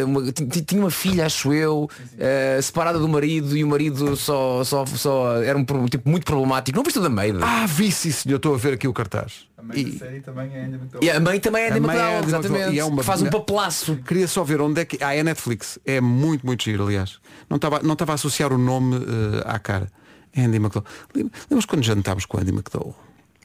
[0.04, 4.16] uma, ti- ti- tinha uma filha, acho eu, eh, separada do marido e o marido
[4.16, 6.76] só, só, só era um tipo muito problemático.
[6.76, 7.38] Não viste da Maid?
[7.40, 8.36] Ah, vi sim, senhor.
[8.36, 9.44] Estou a ver aqui o cartaz.
[9.56, 11.80] A mãe da série também é ainda muito E a mãe também é A de
[11.80, 12.76] mãe McDowell, é Andy McDowell, exatamente.
[12.76, 13.96] e é uma- faz um papelaço.
[14.04, 14.98] Queria só ver onde é que.
[15.00, 15.78] Ah, é Netflix.
[15.86, 17.18] É muito, muito giro, aliás.
[17.48, 19.86] Não estava não a associar o nome eh, à cara.
[20.36, 20.86] Andy McDowell.
[21.14, 22.94] Lem- Lembras quando jantámos com Andy McDowell?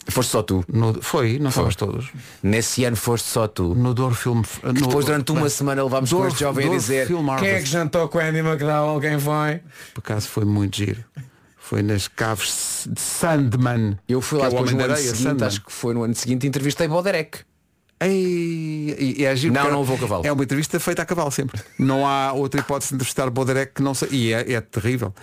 [0.07, 0.63] Foste só tu.
[0.71, 2.11] No- foi, não estavas todos.
[2.43, 3.73] Nesse ano foste só tu.
[3.73, 4.41] No Douro Film.
[4.43, 7.65] Que depois durante uma semana levámos com este jovem a Douro dizer Quem é que
[7.65, 9.01] jantou com a Andy McDowell?
[9.01, 9.61] Quem foi?
[9.95, 11.03] Por acaso foi muito giro.
[11.57, 13.97] Foi nas caves de Sandman.
[14.07, 15.47] Eu fui lá é o depois no ano Areia, seguinte, Sandman.
[15.47, 17.39] acho que foi no ano seguinte, e entrevistei Boderek.
[17.99, 20.25] Ei, e- e é giro Não, não vou a cavalo.
[20.27, 21.59] É uma entrevista feita a cavalo sempre.
[21.79, 24.09] Não há outra hipótese de entrevistar Boderek que não sei.
[24.11, 25.13] E é, é terrível.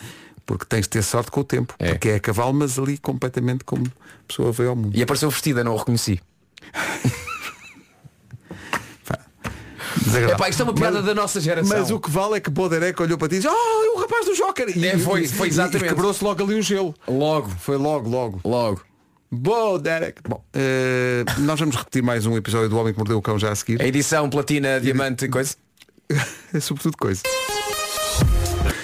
[0.44, 1.74] Porque tens de ter sorte com o tempo.
[1.78, 3.84] Porque é a cavalo, mas ali completamente como
[4.26, 4.96] pessoa veio ao mundo.
[4.96, 6.20] E apareceu vestida, não o reconheci.
[9.96, 10.36] Desagradável.
[10.36, 11.78] Epá, isto é uma piada Mas- da nossa geração.
[11.78, 14.00] Mas o que vale é que Boderek olhou para ti e disse, oh, é o
[14.00, 14.76] rapaz do Joker.
[14.76, 15.88] E, É, foi- foi exatamente.
[15.90, 16.94] Quebrou-se logo ali um gelo.
[17.06, 17.48] Logo.
[17.60, 18.40] Foi logo, logo.
[18.44, 18.80] Logo.
[19.30, 20.20] Boderek.
[20.28, 23.50] Bom, eh, nós vamos repetir mais um episódio do Homem que Mordeu o Cão já
[23.50, 23.80] a seguir.
[23.80, 25.54] A edição platina, diamante e coisa.
[26.52, 27.22] é sobretudo coisa.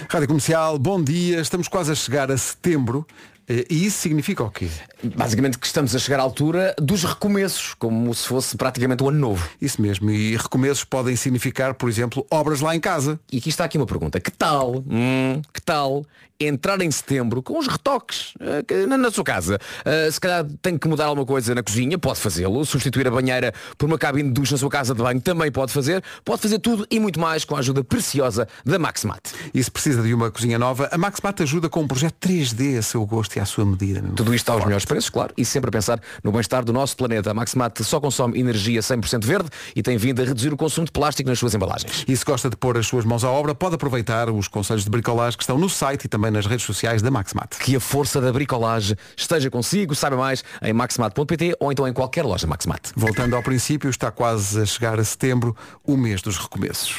[0.08, 1.40] Rádio Comercial, bom dia.
[1.40, 3.06] Estamos quase a chegar a setembro.
[3.48, 4.68] eh, E isso significa o quê?
[5.02, 9.18] Basicamente que estamos a chegar à altura dos recomeços, como se fosse praticamente o ano
[9.18, 9.46] novo.
[9.60, 10.10] Isso mesmo.
[10.10, 13.20] E recomeços podem significar, por exemplo, obras lá em casa.
[13.30, 14.18] E aqui está aqui uma pergunta.
[14.18, 16.04] Que tal, hum, que tal
[16.40, 19.58] entrar em setembro com os retoques eh, na, sua casa?
[19.84, 22.64] Eh, se calhar tem que mudar alguma coisa na cozinha, pode fazê-lo.
[22.64, 25.72] Substituir a banheira por uma cabine de duche na sua casa de banho também pode
[25.72, 26.02] fazer.
[26.24, 29.20] Pode fazer tudo e muito mais com a ajuda preciosa da Maximat.
[29.52, 32.82] E se precisa de uma cozinha nova, a Maximat ajuda com um projeto 3D a
[32.82, 34.02] seu gosto e à sua medida.
[34.14, 37.30] Tudo isto aos melhores preços, claro, e sempre a pensar no bem-estar do nosso planeta.
[37.30, 40.92] A Maximat só consome energia 100% verde e tem vindo a reduzir o consumo de
[40.92, 42.04] plástico nas suas embalagens.
[42.06, 44.90] E se gosta de pôr as suas mãos à obra, pode aproveitar os conselhos de
[44.90, 47.56] bricolagem que estão no site e também nas redes sociais da Maximat.
[47.58, 52.24] Que a força da bricolagem esteja consigo, saiba mais em maximat.pt ou então em qualquer
[52.24, 52.90] loja Maximat.
[52.96, 56.96] Voltando ao princípio, está quase a chegar a setembro, o mês dos recomeços.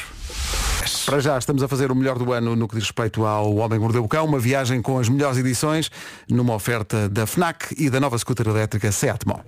[1.04, 3.78] Para já estamos a fazer o melhor do ano no que diz respeito ao Homem
[3.78, 5.90] que Mordeu o Cão, uma viagem com as melhores edições,
[6.28, 9.40] numa oferta da FNAC e da nova scooter elétrica Seat Mó.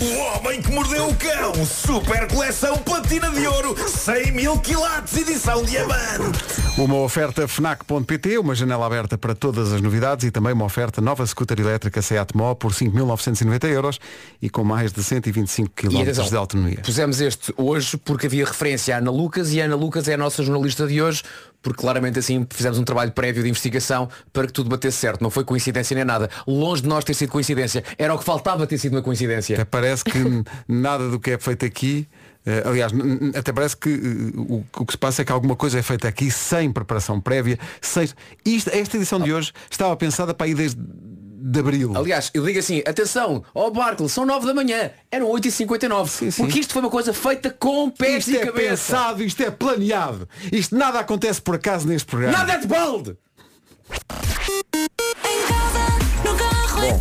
[0.00, 1.66] O homem homem que mordeu o cão.
[1.66, 6.38] Super coleção platina de ouro, 100 mil quilates, edição diamante.
[6.76, 11.24] Uma oferta FNAC.pt, uma janela aberta para todas as novidades e também uma oferta nova
[11.24, 14.00] scooter elétrica Seat Mó por 5.990 euros
[14.42, 16.80] e com mais de 125 E km de autonomia.
[16.84, 20.18] Pusemos este hoje porque havia referência à Ana Lucas e a Ana Lucas é a
[20.18, 21.22] nossa jornalista de hoje,
[21.62, 25.22] porque claramente assim fizemos um trabalho prévio de investigação para que tudo batesse certo.
[25.22, 26.28] Não foi coincidência nem nada.
[26.46, 27.84] Longe de nós ter sido coincidência.
[27.96, 29.54] Era o que faltava ter sido uma coincidência.
[29.54, 30.18] Até parece que
[30.68, 32.08] nada do que é feito aqui,
[32.64, 35.56] aliás, n- n- até parece que eh, o, o que se passa é que alguma
[35.56, 37.58] coisa é feita aqui sem preparação prévia.
[37.80, 38.08] Sem...
[38.44, 40.80] Isto, esta edição de hoje estava pensada para ir desde
[41.40, 41.96] de abril.
[41.96, 46.36] Aliás, eu digo assim, atenção, ó Barcle, são 9 da manhã, eram 8h59.
[46.36, 48.68] Porque isto foi uma coisa feita com pés Isto e é cabeça.
[48.92, 50.28] pensado, isto é planeado.
[50.52, 52.36] Isto nada acontece por acaso neste programa.
[52.36, 53.16] Nada é de balde!
[56.24, 56.98] No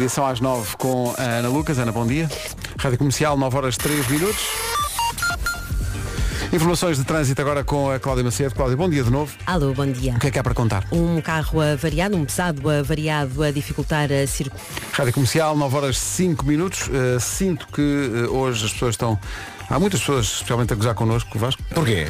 [0.00, 1.78] Edição às 9 com a Ana Lucas.
[1.78, 2.26] Ana, bom dia.
[2.78, 4.42] Rádio Comercial, 9 horas 3 minutos.
[6.50, 8.54] Informações de trânsito agora com a Cláudia Macedo.
[8.54, 9.30] Cláudia, bom dia de novo.
[9.44, 10.14] Alô, bom dia.
[10.14, 10.86] O que é que há para contar?
[10.90, 14.66] Um carro avariado, um pesado avariado a dificultar a circulação.
[14.90, 16.88] Rádio Comercial, 9 horas 5 minutos.
[16.88, 19.18] Uh, sinto que uh, hoje as pessoas estão.
[19.68, 21.62] Há muitas pessoas, especialmente a gozar connosco, Vasco.
[21.74, 22.08] Porquê?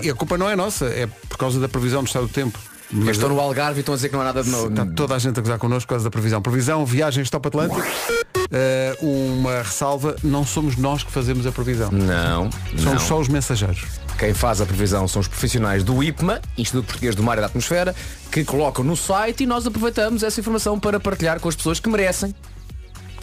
[0.00, 2.32] E, e a culpa não é nossa, é por causa da previsão do estado do
[2.32, 2.56] tempo.
[2.92, 4.68] Eu estou no Algarve e estão a dizer que não há nada de novo.
[4.68, 6.40] Está toda a gente a gozar connosco por causa da previsão.
[6.40, 7.80] Previsão, viagens top Atlântico.
[7.80, 11.90] Uh, uma ressalva, não somos nós que fazemos a previsão.
[11.90, 12.50] Não.
[12.70, 12.98] Somos não.
[13.00, 13.84] só os mensageiros.
[14.18, 17.48] Quem faz a previsão são os profissionais do IPMA, Instituto Português do Mar e da
[17.48, 17.94] Atmosfera,
[18.30, 21.88] que colocam no site e nós aproveitamos essa informação para partilhar com as pessoas que
[21.88, 22.34] merecem.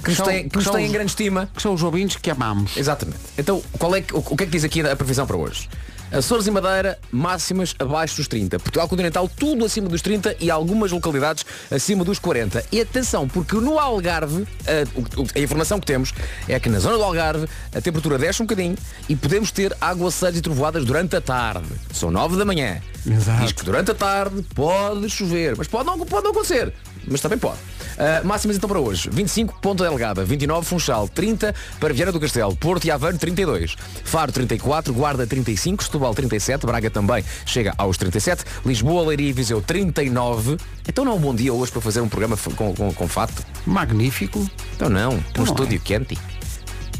[0.04, 1.50] Que nos são- têm, que nos são têm em grande estima.
[1.56, 2.76] Que são os ouvintes que amamos.
[2.76, 3.20] Exatamente.
[3.38, 5.70] Então, qual é, o, o que é que diz aqui a previsão para hoje?
[6.14, 8.60] Açores e Madeira, máximas abaixo dos 30.
[8.60, 12.64] Portugal Continental, tudo acima dos 30 e algumas localidades acima dos 40.
[12.72, 16.14] E atenção, porque no Algarve, a, a informação que temos
[16.48, 18.76] é que na zona do Algarve a temperatura desce um bocadinho
[19.10, 21.68] e podemos ter aguaceiros e trovoadas durante a tarde.
[21.92, 22.80] São 9 da manhã.
[23.06, 23.42] Exato.
[23.42, 26.72] Diz que durante a tarde pode chover, mas pode não, pode não acontecer.
[27.08, 27.58] Mas também pode.
[27.94, 29.10] Uh, máximas então para hoje.
[29.12, 34.32] 25 Ponta Delgada, 29 Funchal, 30 para Vieira do Castelo, Porto e Aveiro 32, Faro
[34.32, 40.58] 34, Guarda 35, Setúbal 37, Braga também chega aos 37, Lisboa, Leiria e Viseu 39.
[40.88, 43.44] Então não é um bom dia hoje para fazer um programa com, com, com fato?
[43.66, 44.46] Magnífico.
[44.76, 46.18] Então não, um não estúdio quente.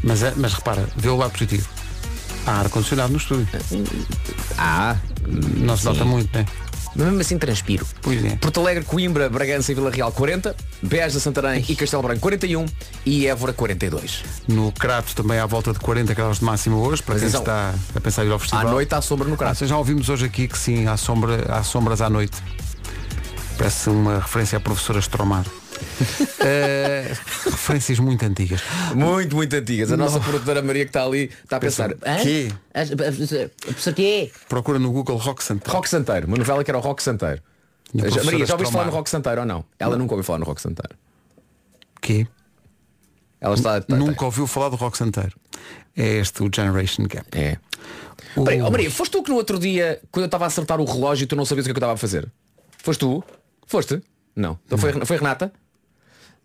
[0.02, 1.68] Mas, é- mas repara, vê o lado positivo.
[2.46, 3.48] Há ar-condicionado no estúdio.
[4.58, 4.96] Ah,
[5.56, 6.44] não se nota muito, né?
[6.94, 7.86] Mas mesmo assim transpiro.
[8.00, 8.36] Pois é.
[8.36, 12.66] Porto Alegre, Coimbra, Bragança e Vila Real 40, Beja, Santarém e Castelo Branco 41
[13.04, 14.22] e Évora 42.
[14.48, 17.74] No Crato também há volta de 40 graus de máximo hoje, para quem então, está
[17.94, 18.68] a pensar em ir ao festival.
[18.68, 19.64] À noite há sombra no Crato.
[19.64, 22.36] Ah, já ouvimos hoje aqui que sim, há, sombra, há sombras à noite.
[23.58, 25.44] Parece uma referência à professora Stromar.
[26.46, 27.08] Eh,
[27.44, 28.60] referências muito antigas.
[28.94, 29.90] Muito, muito antigas.
[29.90, 31.94] A nossa produtora Maria que está ali está a pensar.
[31.94, 34.30] Pensar, quê?
[34.48, 35.72] Procura no Google Rock Santeiro.
[35.72, 37.40] Rock Santeiro, uma novela que era o Rock Santeiro.
[37.94, 38.90] Já- Maria, já ouviste falar no.
[38.92, 39.64] Rock Santeiro ou não?
[39.78, 40.94] Ela nunca ouviu falar no Rock Santeiro.
[42.02, 42.26] Quê?
[43.40, 43.80] Ela está.
[43.80, 45.32] tá- Nunca ouviu falar do Rock Santeiro.
[45.96, 47.26] É este o Generation Gap.
[47.32, 47.56] É.
[48.36, 50.78] O- Peraí, oh Maria, foste tu que no outro dia, quando eu estava a acertar
[50.80, 52.30] o relógio, tu não sabias o que é que eu estava a fazer?
[52.82, 53.24] Foste tu?
[53.66, 54.02] Foste?
[54.36, 54.58] Não.
[54.66, 55.52] Então foi, foi Renata?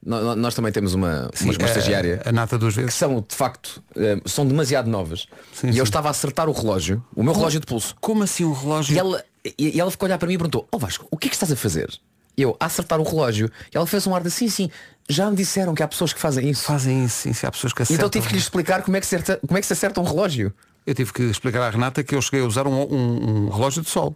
[0.06, 2.22] Nós também temos uma, Sim, uma, uma a- estagiária.
[2.26, 2.92] A nata duas vezes.
[2.94, 5.28] que são, de facto, eh, são demasiado novas.
[5.54, 5.90] Sim, e eu sim.
[5.90, 7.96] estava a acertar o relógio, o meu relógio de pulso.
[8.00, 8.96] Como assim um relógio?
[8.96, 9.24] E ela,
[9.58, 11.36] e, ela ficou a olhar para mim e perguntou, ó Vasco, o que é que
[11.36, 11.90] estás a fazer?
[12.38, 13.52] Eu, a acertar o relógio.
[13.74, 14.70] E ela fez um ar de sim, sim.
[15.10, 16.64] Já me disseram que há pessoas que fazem isso.
[16.64, 18.08] Fazem isso, sim, sim, há pessoas que acertam.
[18.08, 20.00] Então tive que lhe explicar como é que, se acerta, como é que se acerta
[20.00, 20.54] um relógio.
[20.88, 23.82] Eu tive que explicar à Renata que eu cheguei a usar um, um- um relógio
[23.82, 24.16] de sol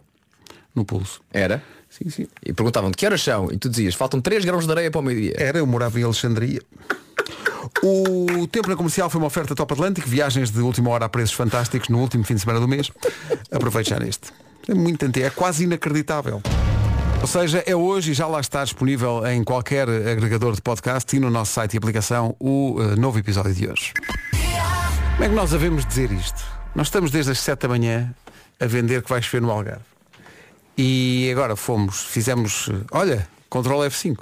[0.74, 1.20] no pulso.
[1.30, 1.62] Era?
[1.96, 2.26] Sim, sim.
[2.44, 3.52] E perguntavam de que horas são?
[3.52, 5.34] E tu dizias, faltam 3 grãos de areia para o meio-dia.
[5.36, 6.60] Era, eu morava em Alexandria.
[7.82, 11.34] O tempo na comercial foi uma oferta Top Atlântico, viagens de última hora a preços
[11.34, 12.90] fantásticos no último fim de semana do mês.
[13.50, 14.32] Aproveite já neste.
[14.68, 16.42] É muito antigo, é quase inacreditável.
[17.20, 21.20] Ou seja, é hoje e já lá está disponível em qualquer agregador de podcast e
[21.20, 23.92] no nosso site e aplicação o eh, novo episódio de hoje.
[25.12, 26.44] Como é que nós havemos dizer isto?
[26.74, 28.12] Nós estamos desde as 7 da manhã
[28.60, 29.93] a vender que vai chover no Algarve.
[30.76, 34.18] E agora fomos, fizemos, eh, olha, Ctrl F5.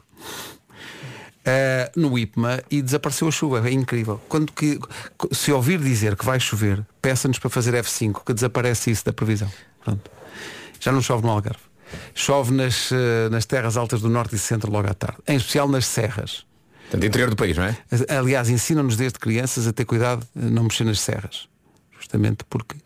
[1.45, 3.69] eh, no IPMA e desapareceu a chuva.
[3.69, 4.21] É incrível.
[4.29, 4.79] Quando que,
[5.33, 9.51] se ouvir dizer que vai chover, peça-nos para fazer F5, que desaparece isso da previsão.
[9.85, 10.11] Pronto.
[10.79, 11.61] Já não chove no Algarve.
[12.15, 15.19] Chove nas, eh, nas terras altas do norte e centro logo à tarde.
[15.27, 16.45] Em especial nas serras.
[16.83, 17.77] Portanto, interior do país, não é?
[18.09, 21.49] Aliás, ensinam-nos desde crianças a ter cuidado de não mexer nas serras.
[21.99, 22.77] Justamente porque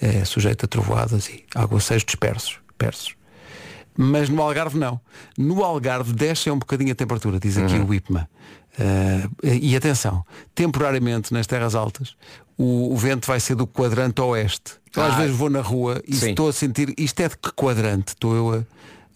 [0.00, 2.58] é sujeito a trovoadas e aguaceiros dispersos.
[2.78, 3.14] Dispersos.
[3.96, 5.00] Mas no Algarve não.
[5.38, 7.86] No Algarve desce um bocadinho a temperatura, diz aqui Uhum.
[7.86, 8.28] o IPMA.
[8.78, 10.22] Uh, e atenção,
[10.54, 12.14] temporariamente nas terras altas,
[12.58, 14.74] o, o vento vai ser do quadrante oeste.
[14.94, 15.16] Eu às Ah.
[15.16, 16.30] vezes vou na rua e Sim.
[16.30, 18.66] estou a sentir, isto é de que quadrante estou eu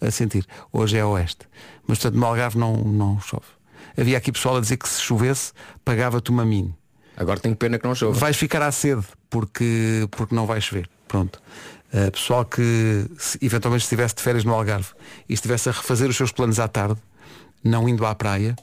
[0.01, 0.47] a, a sentir?
[0.73, 1.47] Hoje é oeste.
[1.87, 3.45] Mas portanto no Algarve não, não chove.
[3.95, 5.51] Havia aqui pessoal a dizer que se chovesse,
[5.85, 6.73] pagava-te uma mini.
[7.15, 8.17] Agora tenho pena que não chove.
[8.17, 10.89] Vais ficar à sede porque, porque não vai chover.
[11.11, 11.41] Pronto.
[11.93, 14.87] Uh, pessoal que se, eventualmente estivesse de férias no Algarve
[15.27, 16.95] e estivesse a refazer os seus planos à tarde,
[17.61, 18.55] não indo à praia,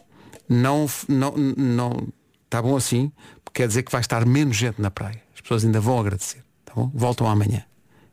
[0.48, 2.08] não, não, não
[2.46, 3.12] está bom assim,
[3.44, 5.22] porque quer dizer que vai estar menos gente na praia.
[5.34, 6.42] As pessoas ainda vão agradecer.
[6.64, 6.90] Tá bom?
[6.94, 7.66] Voltam amanhã.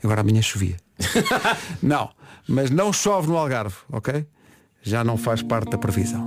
[0.03, 0.75] Agora amanhã chovia.
[1.81, 2.11] não,
[2.45, 4.27] mas não chove no Algarve, ok?
[4.81, 6.25] Já não faz parte da previsão.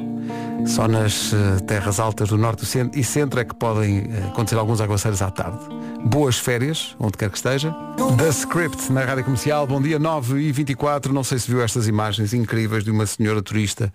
[0.66, 4.80] Só nas eh, terras altas do norte e centro é que podem eh, acontecer alguns
[4.80, 5.58] aguaceiros à tarde.
[6.04, 7.74] Boas férias, onde quer que esteja.
[8.16, 9.66] The Script na Rádio Comercial.
[9.66, 13.40] Bom dia, 9 e 24 Não sei se viu estas imagens incríveis de uma senhora
[13.42, 13.92] turista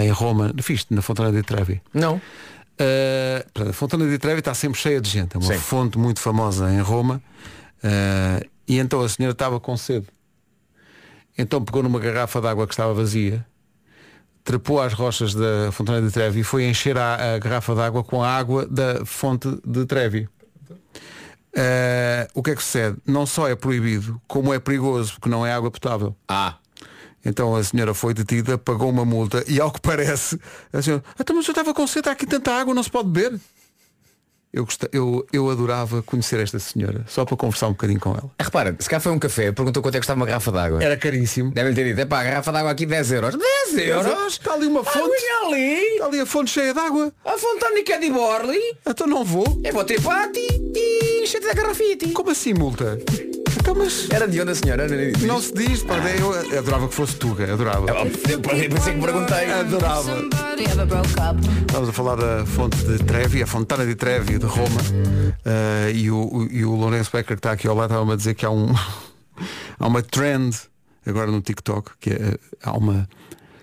[0.00, 0.52] em Roma.
[0.54, 1.82] Viste na Fontana di Trevi?
[1.92, 2.16] Não.
[2.16, 5.36] Uh, a Fontana di Trevi está sempre cheia de gente.
[5.36, 5.58] É uma Sim.
[5.58, 7.22] fonte muito famosa em Roma.
[7.82, 10.06] Uh, e então a senhora estava com sede.
[11.38, 13.44] Então pegou numa garrafa de água que estava vazia,
[14.46, 18.04] trepou às rochas da Fontana di Trevi e foi encher a, a garrafa de água
[18.04, 20.28] com a água da fonte de Trevi.
[20.70, 22.96] Uh, o que é que sucede?
[23.04, 26.14] Não só é proibido, como é perigoso, porque não é água potável.
[26.28, 26.54] Ah.
[27.24, 30.38] Então a senhora foi detida, pagou uma multa e ao que parece,
[30.72, 33.08] a senhora, então mas eu estava com sede, há aqui tanta água, não se pode
[33.08, 33.40] beber.
[34.56, 38.30] Eu, gosta- eu, eu adorava conhecer esta senhora, só para conversar um bocadinho com ela.
[38.40, 40.82] Repara, se cá foi um café, perguntou quanto é que custava uma garrafa d'água.
[40.82, 41.50] Era caríssimo.
[41.52, 43.36] Devem ter dito, epá, a garrafa d'água aqui 10 euros.
[43.36, 44.32] 10 euros?
[44.32, 44.96] Está ali uma fonte.
[45.42, 45.74] Ah, ali.
[45.94, 47.12] Está ali a fonte cheia de água.
[47.24, 48.58] A fontânica de Borli.
[48.86, 49.60] Então não vou.
[49.62, 50.40] Eu vou ter pati
[50.74, 52.08] e encher da garrafite.
[52.12, 52.98] Como assim multa?
[53.66, 54.08] Então mas.
[54.12, 54.86] Era de onde a senhora?
[54.86, 57.90] Não, Não se diz, pá, eu adorava que fosse Tuga, adorava.
[57.90, 58.06] Eu
[58.70, 59.50] pensei que perguntei.
[59.50, 60.22] Adorava.
[61.66, 64.80] Estamos a falar da fonte de Trevi, a Fontana de Trevi de Roma.
[65.44, 68.16] eh, e, o, o- e o Lourenço Becker que está aqui ao lado estava-me a
[68.16, 68.72] dizer que há um
[69.80, 70.56] há uma trend
[71.04, 73.08] agora no TikTok que é, há uma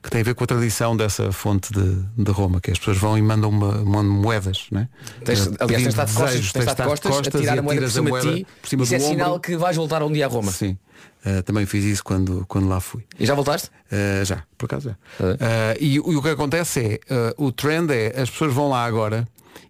[0.04, 2.98] que tem a ver com a tradição dessa fonte de, de Roma, que as pessoas
[2.98, 4.90] vão e mandam uma, mandam moedas, né?
[5.24, 7.62] Tens, Eh, aliás, tens pedindo de de costas, tens de de costas, a tirar a
[7.62, 8.48] moeda por cima de ti.
[8.62, 9.42] por cima Isso é do sinal ombro.
[9.42, 10.52] que vais voltar um dia a Roma.
[10.52, 10.78] Sim.
[11.26, 13.06] Eh, também fiz isso quando, quando lá fui.
[13.18, 13.70] E já voltaste?
[13.92, 15.24] Uh, já, por acaso já.
[15.26, 15.38] Uh,
[15.80, 18.84] e, o- e o que acontece é, uh, o trend é, as pessoas vão lá
[18.84, 19.26] agora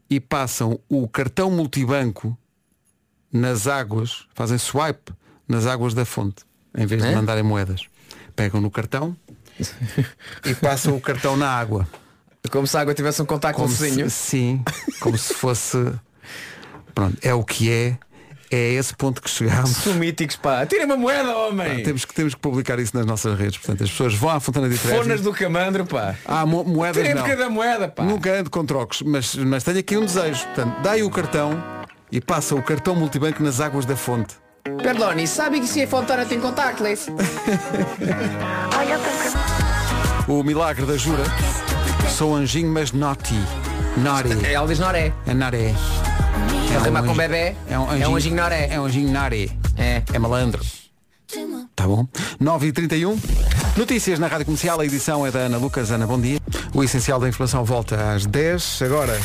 [0.09, 2.35] e passam o cartão multibanco
[3.31, 5.11] nas águas, fazem swipe
[5.47, 6.43] nas águas da fonte,
[6.75, 7.15] em vez de É?
[7.15, 7.85] mandarem moedas.
[8.35, 9.15] Pegam no cartão
[10.45, 11.87] e passam o cartão na água.
[12.51, 14.09] Como se a água tivesse um contacto Como sozinho.
[14.09, 14.63] se, sim,
[14.99, 15.77] como se fosse.
[16.93, 17.97] Pronto, é o que é.
[18.51, 19.71] É a esse ponto que chegámos.
[19.77, 20.63] São míticos, pá.
[20.63, 21.81] Tira uma moeda, homem.
[21.81, 23.57] Ah, temos, que, temos que publicar isso nas nossas redes.
[23.57, 24.95] Portanto, as pessoas vão à Fontana de Trevi.
[24.95, 26.13] Fonas do camandro, pá.
[26.23, 27.23] Ah, mo moedas Tirem não.
[27.23, 28.03] cada moeda, pá.
[28.03, 30.45] Nunca ando com trocos, mas, mas tenho aqui um desejo.
[30.45, 31.63] Portanto, dai o cartão
[32.11, 34.35] e passa o cartão multibanco nas águas da fonte.
[34.83, 37.09] Perdone, sabe que se a fontana tem contactless?
[38.69, 39.42] O
[40.43, 41.23] milagre da Jura.
[42.09, 43.35] Sou anjinho, mas naughty.
[43.97, 44.45] Naughty.
[44.45, 45.11] Ela diz noré.
[45.27, 45.73] É naré.
[46.73, 47.55] É rima um com anjo- bebê.
[47.69, 48.67] É um É anjinho, um anjinho noré.
[48.71, 49.49] É um anjinho naré.
[49.77, 50.01] É.
[50.13, 50.61] É malandro.
[51.75, 52.07] Tá bom.
[52.41, 53.17] 9h31.
[53.75, 54.79] Notícias na Rádio Comercial.
[54.79, 55.91] A edição é da Ana Lucas.
[55.91, 56.39] Ana, bom dia.
[56.73, 58.81] O essencial da informação volta às 10.
[58.83, 59.19] Agora,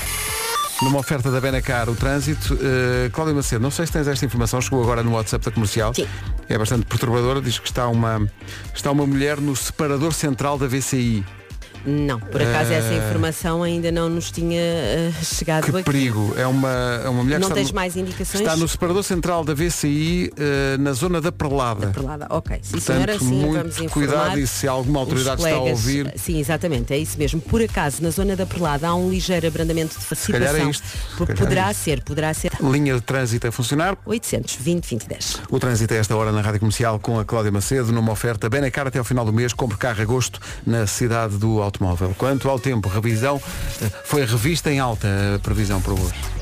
[0.83, 2.55] numa oferta da Benacar, o trânsito.
[2.55, 4.61] Uh, Cláudia Macedo, não sei se tens esta informação.
[4.61, 5.95] Chegou agora no WhatsApp da Comercial.
[5.95, 6.07] Sim.
[6.49, 7.41] É bastante perturbadora.
[7.41, 8.27] Diz que está uma,
[8.75, 11.25] está uma mulher no separador central da VCI.
[11.89, 15.83] Não, por acaso essa Eh, informação ainda não nos tinha eh, chegado Que aqui.
[15.85, 16.35] perigo.
[16.37, 18.41] É uma, é uma mulher Não que tens no, mais indicações?
[18.43, 21.87] Está no separador central da VCI, eh, na zona da Perlada.
[21.89, 22.27] Perlada.
[22.31, 25.79] Ok, sim Portanto, senhora, sim, muito cuidado e se alguma autoridade os está a colegas.
[25.81, 26.13] ouvir.
[26.17, 27.41] Sim, exatamente, é isso mesmo.
[27.41, 31.35] Por acaso, na zona da Perlada há um ligeiro abrandamento de calhar é calhar é
[31.35, 31.83] Poderá isto.
[31.83, 32.53] ser, poderá ser.
[32.61, 33.97] Linha de trânsito a funcionar.
[34.05, 35.41] 820 2010.
[35.51, 38.87] O trânsito é esta hora na Rádio Comercial com a Cláudia Macedo numa oferta Benacar
[38.87, 39.53] até ao final do mês.
[39.53, 42.15] Compre carro a gosto na cidade do automóvel.
[42.17, 43.41] Quanto ao tempo, revisão,
[43.81, 46.38] eh, foi revista em alta a previsão para hoje.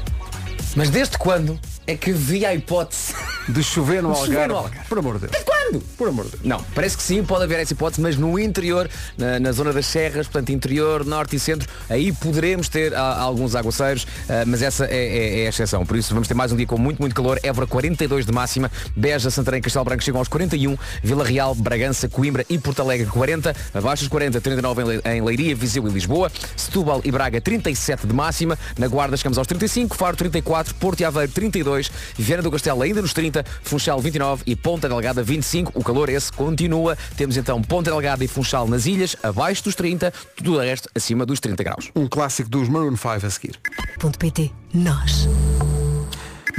[0.76, 3.14] Mas desde quando é que havia a hipótese
[3.48, 4.52] De chover no De chover Algarve.
[4.52, 4.88] no Algarve.
[4.88, 5.32] Por amor de Deus.
[5.32, 5.80] Desde quando?
[5.96, 6.42] Por amor de Deus.
[6.44, 9.86] Não, parece que sim, pode haver essa hipótese, mas no interior, na, na zona das
[9.86, 14.84] serras, portanto interior, norte e centro, aí poderemos ter ah, alguns aguaceiros, ah, mas essa
[14.86, 15.86] é, é- é a exceção.
[15.86, 17.38] Por isso vamos ter mais um dia com muito, muito calor.
[17.42, 22.44] Évora 42 de máxima, Beja, Santarém, Castelo Branco chegam aos 41, Vila Real, Bragança, Coimbra
[22.50, 26.30] e Porto Alegre 40, abaixo dos 40, 39 em, Le- em Leiria, Viseu e Lisboa,
[26.56, 31.04] Setúbal e Braga 37 de máxima, na Guarda chegamos aos 35, Faro 34, Porto e
[31.04, 35.36] Aveiro 32, Viana do Castelo ainda nos 30, Funchal 29 e Ponta Delgada 25.
[35.36, 36.96] 25, o calor esse continua.
[37.16, 41.24] Temos então Ponta Delgada e Funchal nas ilhas, abaixo dos 30, tudo o resto acima
[41.24, 41.90] dos 30 graus.
[41.94, 43.58] Um clássico dos Maroon 5 a seguir.
[43.98, 44.50] Ponto PT.
[44.74, 45.28] Nós.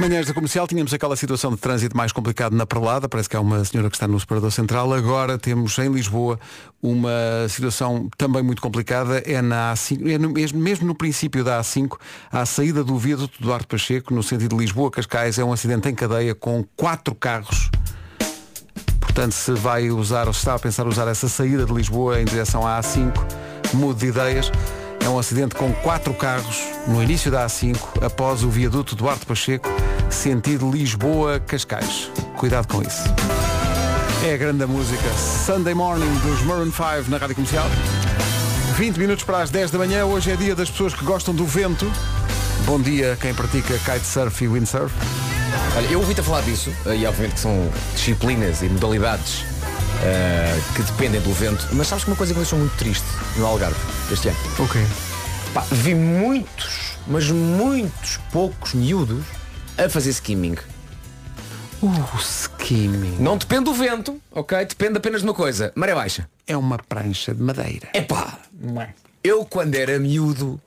[0.00, 3.40] Manhãs da comercial tínhamos aquela situação de trânsito mais complicado na Perlada, parece que há
[3.40, 4.92] uma senhora que está no separador central.
[4.92, 6.38] Agora temos em Lisboa
[6.80, 7.10] uma
[7.48, 11.98] situação também muito complicada, é na A5, é no- mesmo, mesmo no princípio da A5,
[12.30, 16.32] à saída do viaduto Duarte Pacheco, no sentido de Lisboa-Cascais, é um acidente em cadeia
[16.32, 17.68] com quatro carros.
[19.00, 22.24] Portanto, se vai usar ou se está a pensar usar essa saída de Lisboa em
[22.24, 23.12] direção à A5,
[23.74, 24.52] mude de ideias.
[25.08, 29.66] É um acidente com quatro carros no início da A5, após o viaduto Duarte Pacheco,
[30.10, 32.10] sentido Lisboa-Cascais.
[32.36, 33.04] Cuidado com isso.
[34.22, 35.08] É a grande música
[35.46, 37.66] Sunday Morning dos Maroon 5 na Rádio Comercial.
[38.76, 40.04] 20 minutos para as 10 da manhã.
[40.04, 41.90] Hoje é dia das pessoas que gostam do vento.
[42.66, 44.94] Bom dia quem pratica kitesurf e windsurf.
[45.74, 49.42] Olha, eu ouvi-te falar disso, eh, e obviamente que são disciplinas e modalidades
[50.02, 53.06] eh, que dependem do vento, mas sabes que uma coisa que me deixou muito triste
[53.36, 53.78] no Algarve
[54.12, 54.38] este ano?
[54.58, 54.80] Ok.
[55.52, 59.24] Pá, vi muitos, mas muitos poucos miúdos
[59.76, 60.56] a fazer skimming.
[61.82, 63.16] Uh, skimming.
[63.18, 64.64] Não depende do vento, ok?
[64.64, 66.28] Depende apenas de uma coisa, maré baixa.
[66.46, 67.88] É uma prancha de madeira.
[67.94, 68.38] Epá,
[69.22, 70.60] eu quando era miúdo,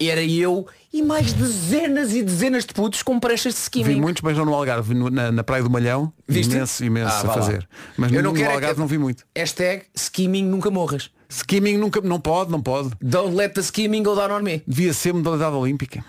[0.00, 4.00] era eu e mais dezenas e dezenas de putos com pranchas de Vi skimming.
[4.00, 6.12] muitos beijão no Algarve, no- na, na Praia do Malhão.
[6.28, 6.54] Viste?
[6.54, 7.68] Imenso, imenso Ah, a fazer.
[7.96, 9.24] Mas Eu no, não no é Algarve que- não vi muito.
[9.36, 11.10] Hashtag skimming nunca morras.
[11.28, 12.90] Skimming nunca, não pode, não pode.
[13.00, 14.62] Don't let the skimming go down on me.
[14.66, 16.04] Devia ser modalidade olímpica.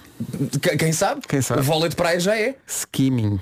[0.61, 1.21] Qu- Quem sabe?
[1.27, 1.61] Quem sabe?
[1.61, 2.55] O vôlei de praia já é.
[2.67, 3.39] Skimming.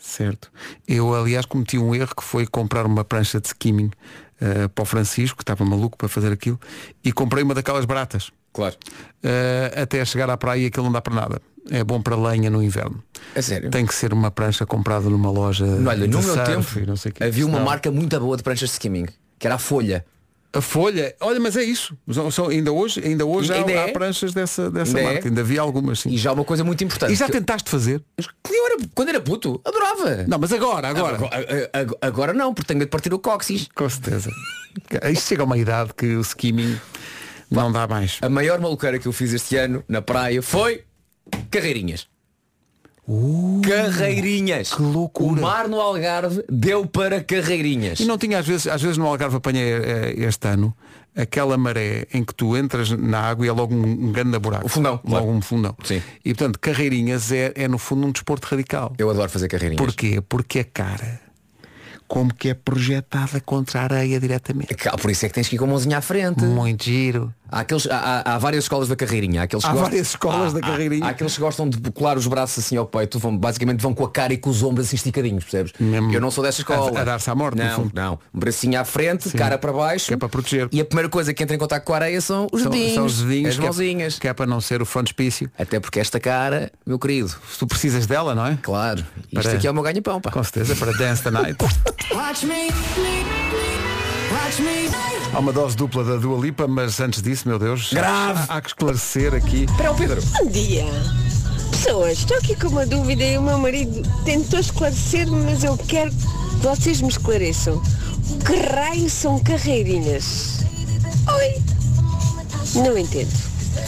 [0.00, 0.50] Certo.
[0.86, 3.90] Eu, aliás, cometi um erro que foi comprar uma prancha de skimming
[4.40, 6.58] eh, para o Francisco, que estava maluco para fazer aquilo,
[7.02, 8.30] e comprei uma daquelas baratas.
[8.54, 8.76] Claro.
[9.22, 11.42] Eh, até chegar à praia aquilo não dá para nada.
[11.70, 13.02] É bom para lenha no inverno.
[13.34, 13.70] É sério?
[13.70, 15.64] Tem que ser uma prancha comprada numa loja.
[15.64, 17.24] Olha, no de meu surf tempo não sei o quê.
[17.24, 19.06] havia uma marca muito boa de pranchas de skimming,
[19.38, 20.04] que era a Folha.
[20.56, 21.98] A folha, olha, mas é isso.
[22.30, 23.90] São- ainda hoje, ainda hoje há, Ainda é?
[23.90, 25.12] há pranchas dessa, dessa Ainda é?
[25.14, 25.28] marca.
[25.28, 26.10] Ainda havia algumas sim.
[26.10, 27.12] E já uma coisa muito importante.
[27.12, 28.00] E já que- tentaste fazer?
[28.16, 30.24] Eu era- quando era puto, adorava.
[30.28, 31.16] Não, mas agora, agora.
[31.16, 33.66] Agora, agora- agora não, porque tenho de partir o cóccix.
[33.74, 34.30] Com certeza.
[35.10, 36.78] Isto chega a uma idade que o skimming
[37.50, 38.18] não dá mais.
[38.22, 40.84] A maior maluqueira que eu fiz este ano na praia foi
[41.50, 42.06] carreirinhas.
[43.62, 44.72] carreirinhas.
[44.72, 45.40] Uh, Que loucura.
[45.40, 48.00] O mar no Algarve deu para carreirinhas.
[48.00, 50.74] E não tinha às vezes, às vezes no Algarve apanhei eh, este ano
[51.16, 54.66] aquela maré em que tu entras na água e é logo um, um grande buraco.
[54.66, 55.26] O fundão, Logo claro.
[55.28, 55.76] um fundão.
[55.84, 56.02] Sim.
[56.24, 58.92] E portanto, carreirinhas é, é no fundo um desporto radical.
[58.98, 59.84] Eu adoro fazer carreirinhas.
[59.84, 60.20] Porquê?
[60.28, 61.20] Porque a cara
[62.06, 64.74] como que é projetada contra a areia diretamente.
[65.00, 66.44] Por isso é que tens que ir com a mãozinha à frente.
[66.44, 67.34] Muito giro.
[67.54, 69.40] Há, aqueles, há, há- várias escolas da carreirinha.
[69.42, 71.06] Há, aqueles que Há gostam- várias escolas da há- há- carreirinha.
[71.06, 73.18] Há, aqueles que gostam de colar os braços assim ao peito.
[73.18, 75.72] Vão, basicamente vão com a cara e com os ombros assim esticadinhos, percebes?
[75.78, 76.98] Mesmo Eu não sou dessa escola.
[76.98, 78.18] a- a dar-se à morte, Não, não.
[78.34, 80.08] Um bracinho à frente, cara para baixo.
[80.08, 80.68] Que é para proteger.
[80.72, 82.94] E a primeira coisa que entra em contato com a areia são os São, dedinhos.
[82.94, 84.18] são os dedinhos as que é- mãozinhas.
[84.18, 85.48] que é para não ser o frontispício.
[85.56, 87.32] Até porque esta cara, meu querido.
[87.58, 88.58] Tu precisas dela, não é?
[88.62, 89.04] Claro.
[89.32, 90.30] Isto Para- aqui é o meu ganha-pão, pá.
[90.30, 91.56] Com certeza, para Dance the Night.
[95.32, 98.40] Há uma dose dupla da Dua Lipa, mas antes disso, meu Deus, Grave.
[98.48, 99.64] Há, há que esclarecer aqui.
[99.64, 100.22] Espera o Pedro.
[100.22, 100.84] Bom dia.
[101.70, 106.10] Pessoas, estou aqui com uma dúvida e o meu marido tentou esclarecer-me, mas eu quero
[106.10, 106.16] que
[106.62, 107.82] vocês me esclareçam.
[108.46, 110.64] Que raio são carreirinhas?
[111.28, 111.62] Oi?
[112.82, 113.30] Não entendo.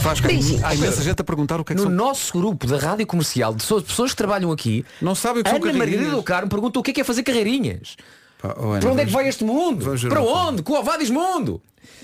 [0.01, 0.63] Faz Beijinhos.
[0.63, 1.95] Há imensa gente a perguntar o que é que No são.
[1.95, 5.57] nosso grupo da rádio comercial, de pessoas- que trabalham aqui, Não sabem o que são
[5.57, 6.17] Ana Margarida carreirinhas.
[6.17, 7.95] do Carmo pergunta o que é que é fazer carreirinhas.
[8.41, 9.85] Pá, oh, Ana, Para onde é que vai este mundo?
[10.09, 10.63] Para onde?
[10.63, 11.61] Com o Avadis Mundo!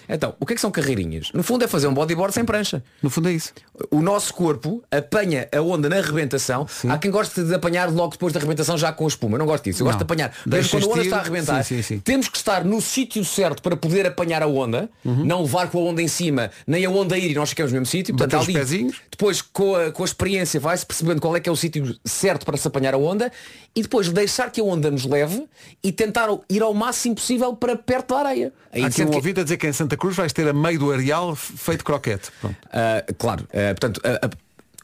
[0.07, 1.29] Então, o que é que são carreirinhas?
[1.33, 2.83] No fundo é fazer um bodyboard sem prancha.
[3.01, 3.53] No fundo é isso.
[3.89, 6.67] O nosso corpo apanha a onda na arrebentação.
[6.89, 9.35] Há quem goste de apanhar logo depois da arrebentação já com a espuma.
[9.35, 9.81] Eu não gosto disso.
[9.81, 10.05] Eu gosto Não.
[10.05, 10.33] de apanhar.
[10.45, 11.99] Mesmo quando a onda está a arrebentar, Sim, sim, sim.
[11.99, 15.23] temos que estar no sítio certo para poder apanhar a onda, Uhum.
[15.25, 17.79] não levar com a onda em cima, nem a onda ir e nós ficamos no
[17.79, 18.15] mesmo sítio.
[18.15, 18.97] Portanto, ali, pezinhos.
[19.09, 22.45] depois com a, com a experiência vai-se percebendo qual é que é o sítio certo
[22.45, 23.31] para se apanhar a onda
[23.75, 25.45] e depois deixar que a onda nos leve
[25.83, 28.53] e tentar ir ao máximo possível para perto da areia.
[28.71, 30.53] Aí Há aqui um que- ouvido a dizer que em Santa Cruz vais ter a
[30.53, 32.29] meio do areal feito croquete.
[32.71, 34.29] Ah, claro, ah, portanto, ah,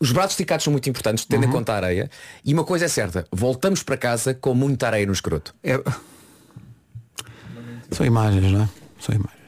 [0.02, 1.50] os braços esticados são muito importantes, tendo Uhum.
[1.50, 2.10] em conta a areia.
[2.44, 5.54] E uma coisa é certa, voltamos para casa com muita areia no escroto.
[5.64, 5.80] É-
[7.92, 8.70] São imagens, não é?
[9.00, 9.40] São imagens.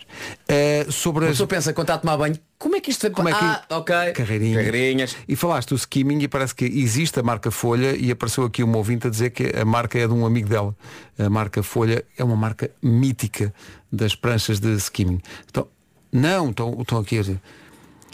[0.48, 1.34] É, sobre A as...
[1.34, 3.64] pessoa pensa quando está a tomar banho, como é que isto Como é que- Ah,
[3.72, 3.96] ok.
[4.14, 4.66] Carreirinhas.
[4.66, 5.16] Carreirinhas.
[5.28, 8.78] E falaste do skimming e parece que existe a marca Folha e apareceu aqui uma
[8.78, 10.76] ouvinte a dizer que a marca é de um amigo dela.
[11.18, 13.54] A marca Folha é uma marca mítica
[13.92, 15.22] das pranchas de skimming.
[15.50, 15.68] Então,
[16.12, 17.42] não, estão, estão aqui a dizer.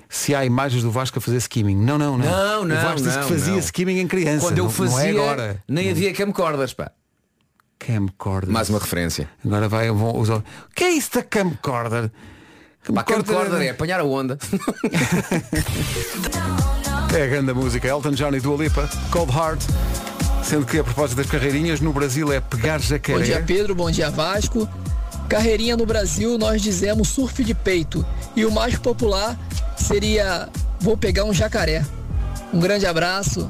[0.10, 1.76] Se há imagens do Vasco a fazer skimming.
[1.76, 2.26] Não, não, não.
[2.26, 3.60] Não, não, O Vasco disse não, que fazia não.
[3.60, 4.46] skimming em criança.
[4.46, 5.64] Quando eu não, fazia, não é agora.
[5.68, 6.92] nem havia camcordas, pá.
[7.78, 8.50] Camcorder.
[8.50, 9.30] Mais uma referência.
[9.46, 10.38] Agora vai, vão usar.
[10.38, 12.10] O que é isso da camcorder?
[12.94, 14.38] Pá, camcorder é apanhar a onda.
[17.16, 17.88] É a grande música.
[17.88, 19.62] Elton John e Dua Lipa, Cold Heart.
[20.44, 23.20] Sendo que a propósito das carreirinhas, no Brasil é pegar jacaré.
[23.20, 24.68] Bom dia Pedro, bom dia Vasco.
[25.28, 28.06] Carreirinha no Brasil nós dizemos surf de peito.
[28.36, 29.38] E o mais popular
[29.76, 30.50] seria
[30.80, 31.86] vou pegar um jacaré.
[32.54, 33.50] Um grande abraço.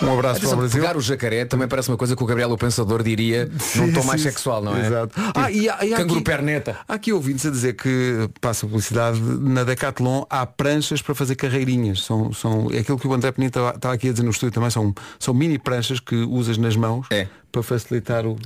[0.00, 0.80] Um abraço Atenção, para o Brasil.
[0.80, 4.02] pegar o jacaré também parece uma coisa que o Gabriel o Pensador diria num tom
[4.02, 4.86] Sim, mais sim, sexual, não é?
[4.86, 5.08] Exato.
[5.20, 6.76] Tipo, Ah, e há- e há canguru aqui- perneta.
[6.86, 11.34] Há aqui ouvintes a dizer que, passa a publicidade, na Decathlon há pranchas para fazer
[11.34, 12.04] carreirinhas.
[12.04, 14.52] São, são, é aquilo que o André Penito estava, estava aqui a dizer no estúdio
[14.52, 17.26] também, são, são mini pranchas que usas nas mãos É.
[17.50, 18.36] para facilitar o,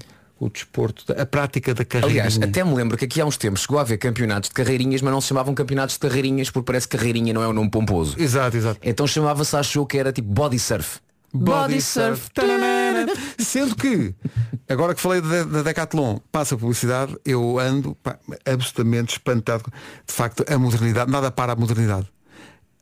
[0.43, 2.25] o desporto, a prática da carreirinha.
[2.25, 5.01] Aliás, até me lembro que aqui há uns tempos chegou a haver campeonatos de carreirinhas,
[5.01, 7.71] mas não se chamavam campeonatos de carreirinhas porque parece que carreirinha não é um nome
[7.71, 8.21] pomposo.
[8.21, 8.81] Exato, exato.
[8.83, 10.99] Então chamava-se, achou que era tipo body surf.
[11.33, 12.29] Body surf.
[12.35, 13.07] Tananana.
[13.39, 14.15] Sendo que,
[14.69, 19.65] agora que falei da, da Decathlon, passa a publicidade, eu ando pá, absolutamente espantado.
[20.05, 22.09] De facto, a modernidade, nada para a modernidade.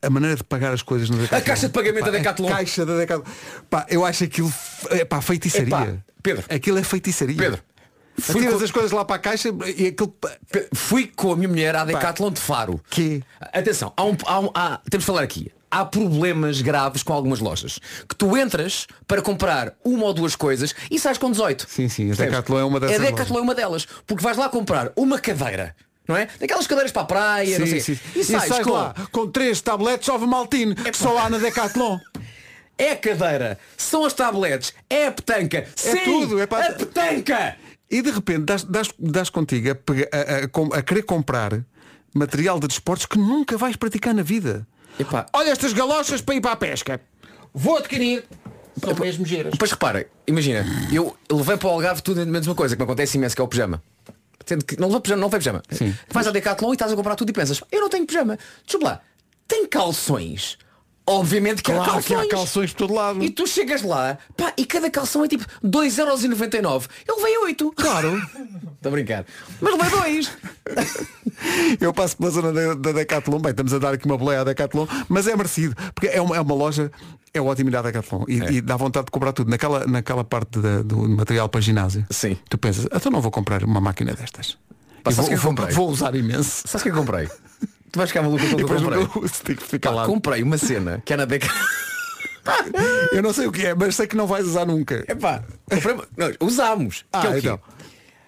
[0.03, 1.45] A maneira de pagar as coisas na Decathlon.
[1.47, 2.49] caixa de pagamento da Decathlon.
[2.49, 3.25] A caixa da Decathlon.
[3.69, 4.53] Pá, eu acho aquilo
[4.91, 5.67] é pá, feitiçaria.
[5.69, 6.45] Epá, Pedro.
[6.49, 7.37] Aquilo é feitiçaria.
[7.37, 7.63] Pedro.
[8.19, 10.15] Fui com- as coisas lá para a caixa e aquilo.
[10.75, 12.81] Fui com a minha mulher à Decathlon de Faro.
[12.91, 13.23] Que?
[13.41, 15.51] Atenção, há um, há um- há- temos de falar aqui.
[15.71, 17.79] Há problemas graves com algumas lojas.
[18.09, 21.67] Que tu entras para comprar uma ou duas coisas e sais com 18.
[21.69, 22.15] Sim, sim, a?
[22.15, 23.87] Decathlon é uma dessas A Decathlon é uma delas.
[24.07, 25.75] Porque vais lá comprar uma cadeira.
[26.11, 26.27] Não é?
[26.41, 27.81] Daquelas cadeiras para a praia, não sei.
[27.81, 28.01] Sim, sim.
[28.17, 31.99] E sais com lá com três tabletes of Maltine que só há na Decathlon.
[32.77, 35.59] É cadeira, são as tabletes, é a petanca.
[35.59, 37.57] É Sim, tudo, é para- a petanca.
[37.91, 41.61] E de repente das, das, das contigo a, a- a- a querer comprar
[42.15, 44.67] material de desportos que nunca vais praticar na vida.
[44.99, 45.27] Epá.
[45.33, 47.01] Olha estas galochas para ir para a pesca.
[47.55, 48.25] Vou adquirir.
[48.83, 49.53] São mesmo giras.
[49.53, 53.17] Depois repara, imagina, eu levei para o Algarve tudo menos uma coisa que me acontece
[53.19, 53.83] imenso que é o pijama.
[54.47, 55.63] Sendo que não levei pijama, não levei pijama.
[55.71, 55.95] Sim.
[56.09, 58.39] Vais a Decathlon e estás a comprar tudo e pensas, eu não tenho pijama.
[58.65, 59.01] Desculpa lá,
[59.47, 60.59] tem calções.
[61.11, 62.07] Obviamente que há Claro calções.
[62.07, 63.23] que há calções por todo lado.
[63.23, 66.89] E tu chegas lá, pá, e cada calção é tipo 2,99€.
[67.07, 67.73] Eu levei 8.
[67.77, 68.17] Claro.
[68.77, 69.25] Estou a brincar.
[69.61, 69.91] Mas levei
[70.21, 70.33] 2.
[71.81, 74.45] Eu passo pela zona da, da Decathlon, bem, estamos a dar aqui uma boleia à
[74.45, 76.91] Decathlon, mas é merecido, porque é uma, é uma loja,
[77.33, 78.53] é ótima ir à Decathlon e, É.
[78.53, 79.51] e dá vontade de comprar tudo.
[79.51, 82.37] Naquela, naquela parte da- do material para ginásio, Sim.
[82.49, 84.59] tu pensas, então não vou comprar uma máquina destas.
[85.03, 85.75] Pá, vou, que eu comprei?
[85.75, 86.63] vou usar imenso.
[86.69, 87.27] Sabes o que eu comprei?
[87.93, 89.57] Tu vais ficar maluco com o E que eu comprei.
[89.57, 90.07] que ficar Pá, lá.
[90.07, 91.59] comprei uma cena que é na Decathlon.
[93.13, 95.05] Eu não sei o que é, mas sei que não vais usar nunca.
[95.19, 95.45] Uma-
[96.17, 97.05] não, usámos.
[97.13, 97.39] Ah, que é o quê?
[97.41, 97.61] então.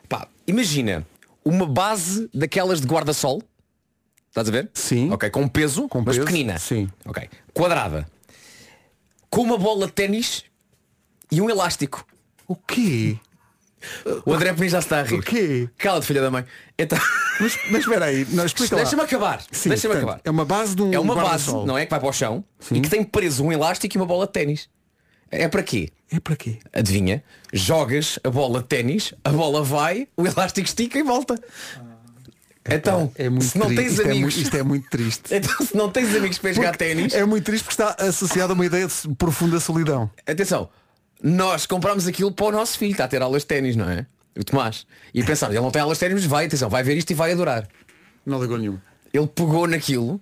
[0.08, 1.06] Pá, imagina
[1.44, 3.42] uma base daquelas de guarda-sol.
[4.28, 4.70] Estás a ver?
[4.74, 5.10] Sim.
[5.10, 6.58] Ok, com peso, Com mas peso, pequenina.
[6.58, 6.88] sim.
[7.04, 7.28] Ok.
[7.54, 8.06] Quadrada.
[9.30, 10.44] Com uma bola de ténis
[11.30, 12.04] e um elástico.
[12.46, 13.16] O quê?
[14.26, 15.18] O André Penin já se está a rir.
[15.18, 15.68] O quê?
[15.78, 16.44] Cala-te, filha da mãe.
[16.78, 16.98] Então,
[17.42, 18.82] Mas, mas espera aí, não, explica lá.
[18.82, 19.42] deixa-me acabar.
[19.50, 20.20] Sim, Deixa-me portanto, acabar.
[20.24, 21.66] É uma base de um É uma base, guarda-sol.
[21.66, 21.84] não é?
[21.84, 22.76] Que vai para o chão Sim.
[22.76, 24.68] e que tem preso um elástico e uma bola de ténis.
[25.30, 25.88] É para quê?
[26.10, 26.58] É para quê?
[26.72, 27.24] Adivinha?
[27.52, 31.34] Jogas a bola de ténis, a bola vai, o elástico estica e volta.
[32.68, 35.22] Então, É muito se não tri- tens isto, é amigos, muito, isto é muito triste.
[35.34, 38.54] então se não tens amigos para jogar ténis, É muito triste porque está associado a
[38.54, 40.08] uma ideia de profunda solidão.
[40.26, 40.68] atenção,
[41.20, 44.06] nós comprámos aquilo para o nosso filho, está a ter aulas de ténis, não é?
[44.36, 44.86] O Tomás.
[45.12, 47.68] E pensámos, ele não tem aulas mas vai, atenção, vai ver isto e vai adorar.
[48.24, 48.78] Não ligou nenhum.
[49.12, 50.20] Ele pegou naquilo,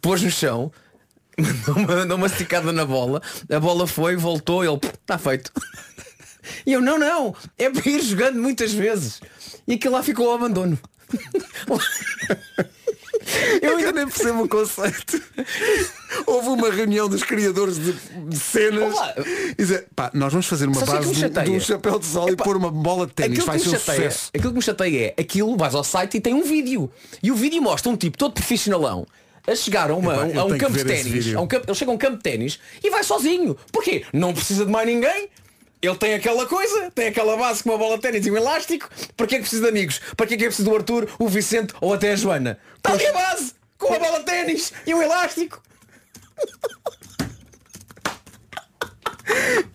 [0.00, 0.72] pôs no chão,
[1.38, 5.52] mandou uma, mandou uma esticada na bola, a bola foi, voltou, ele está feito.
[6.66, 9.20] E eu, não, não, é para ir jogando muitas vezes.
[9.66, 10.78] E aquilo lá ficou ao abandono.
[13.62, 15.20] Eu ainda nem percebo o conceito.
[16.26, 18.94] Houve uma reunião dos criadores de, de cenas.
[18.94, 19.14] Olá.
[19.50, 21.44] E dizer, pá, nós vamos fazer uma que base me de, um- chateia?
[21.44, 23.38] de um chapéu de sol e Epá, pôr uma bola de ténis.
[23.38, 24.30] Aquilo Vai que, ser me um chateia, sucesso.
[24.34, 26.90] aquilo que me chateia é aquilo, vais ao site e tem um vídeo.
[27.22, 29.06] E o vídeo mostra um tipo todo profissionalão
[29.46, 31.24] a chegar a, uma, Epá, eu a um tenho que campo de ver esse ténis.
[31.24, 31.38] vídeo.
[31.38, 33.56] a um campo- Ele chega a um campo de ténis e vai sozinho.
[33.72, 34.04] Porquê?
[34.12, 35.28] Não precisa de mais ninguém.
[35.80, 38.88] Ele tem aquela coisa, tem aquela base com uma bola de ténis e um elástico.
[39.16, 40.00] Para que é que precisa de amigos?
[40.16, 42.58] Para que é que é preciso do Arthur, o Vicente ou até a Joana?
[42.76, 45.62] Está ali a base, com a bola de ténis e um elástico.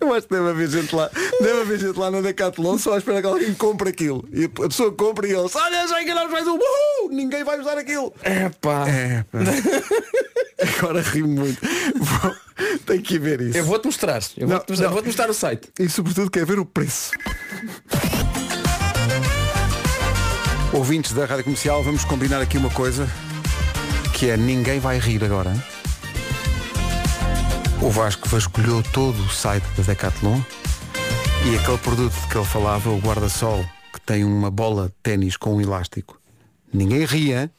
[0.00, 1.10] Eu acho que deve haver gente lá.
[1.40, 4.28] Deve haver gente lá na Decathlon só à espera que alguém compre aquilo.
[4.32, 7.78] E a pessoa compra e eles, olha, já enganamos mais um, uhul, ninguém vai usar
[7.78, 8.12] aquilo.
[8.22, 8.86] É pá.
[8.88, 9.38] É, pá.
[10.78, 11.60] Agora rimo muito.
[12.84, 13.56] Vou, tenho que ver isso.
[13.58, 14.22] Eu vou-te mostrar.
[14.36, 15.70] Eu vou-te mostrar, vou-te mostrar o site.
[15.78, 17.12] E sobretudo quer ver o preço.
[20.72, 23.08] Ouvintes da Rádio Comercial, vamos combinar aqui uma coisa
[24.12, 25.50] que é ninguém vai rir agora.
[25.52, 25.62] hein?
[27.80, 30.40] O Vasco vasculhou todo o site da Decathlon
[31.44, 35.36] E aquele produto de que ele falava, o guarda-sol, que tem uma bola de ténis
[35.36, 36.20] com um elástico.
[36.72, 37.50] Ninguém ria,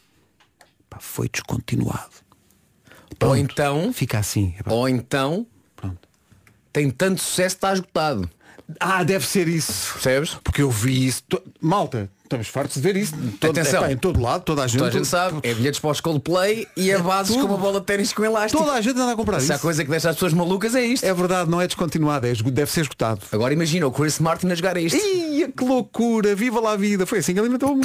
[0.90, 2.25] pá, foi descontinuado.
[3.24, 3.91] Ou então.
[3.93, 4.53] Fica assim.
[4.68, 5.45] Ou então.
[6.74, 8.30] Tem tanto sucesso que está esgotado.
[8.80, 9.93] Ah, deve ser isso.
[9.93, 10.36] Percebes?
[10.43, 11.24] Porque eu vi isso.
[11.30, 13.13] to- Malta, estamos fartos de ver isso.
[13.39, 13.84] Todo, Atenção.
[13.84, 14.80] epá, em todo lado, toda a gente.
[14.80, 17.80] Toda a gente sabe, é bilhetes para os Coldplay e a bases com uma bola
[17.80, 18.61] de ténis com elástico.
[18.63, 19.61] Toda a gente anda a comprar Se há isso.
[19.61, 21.03] coisa que deixa as pessoas malucas é isto.
[21.05, 23.22] É verdade, não é descontinuado, é, esgo- deve ser esgotado.
[23.32, 24.97] Agora imagina o Chris Martin a jogar isto.
[24.97, 27.05] Ia, que loucura, viva lá a vida.
[27.05, 27.78] Foi assim que alimentou.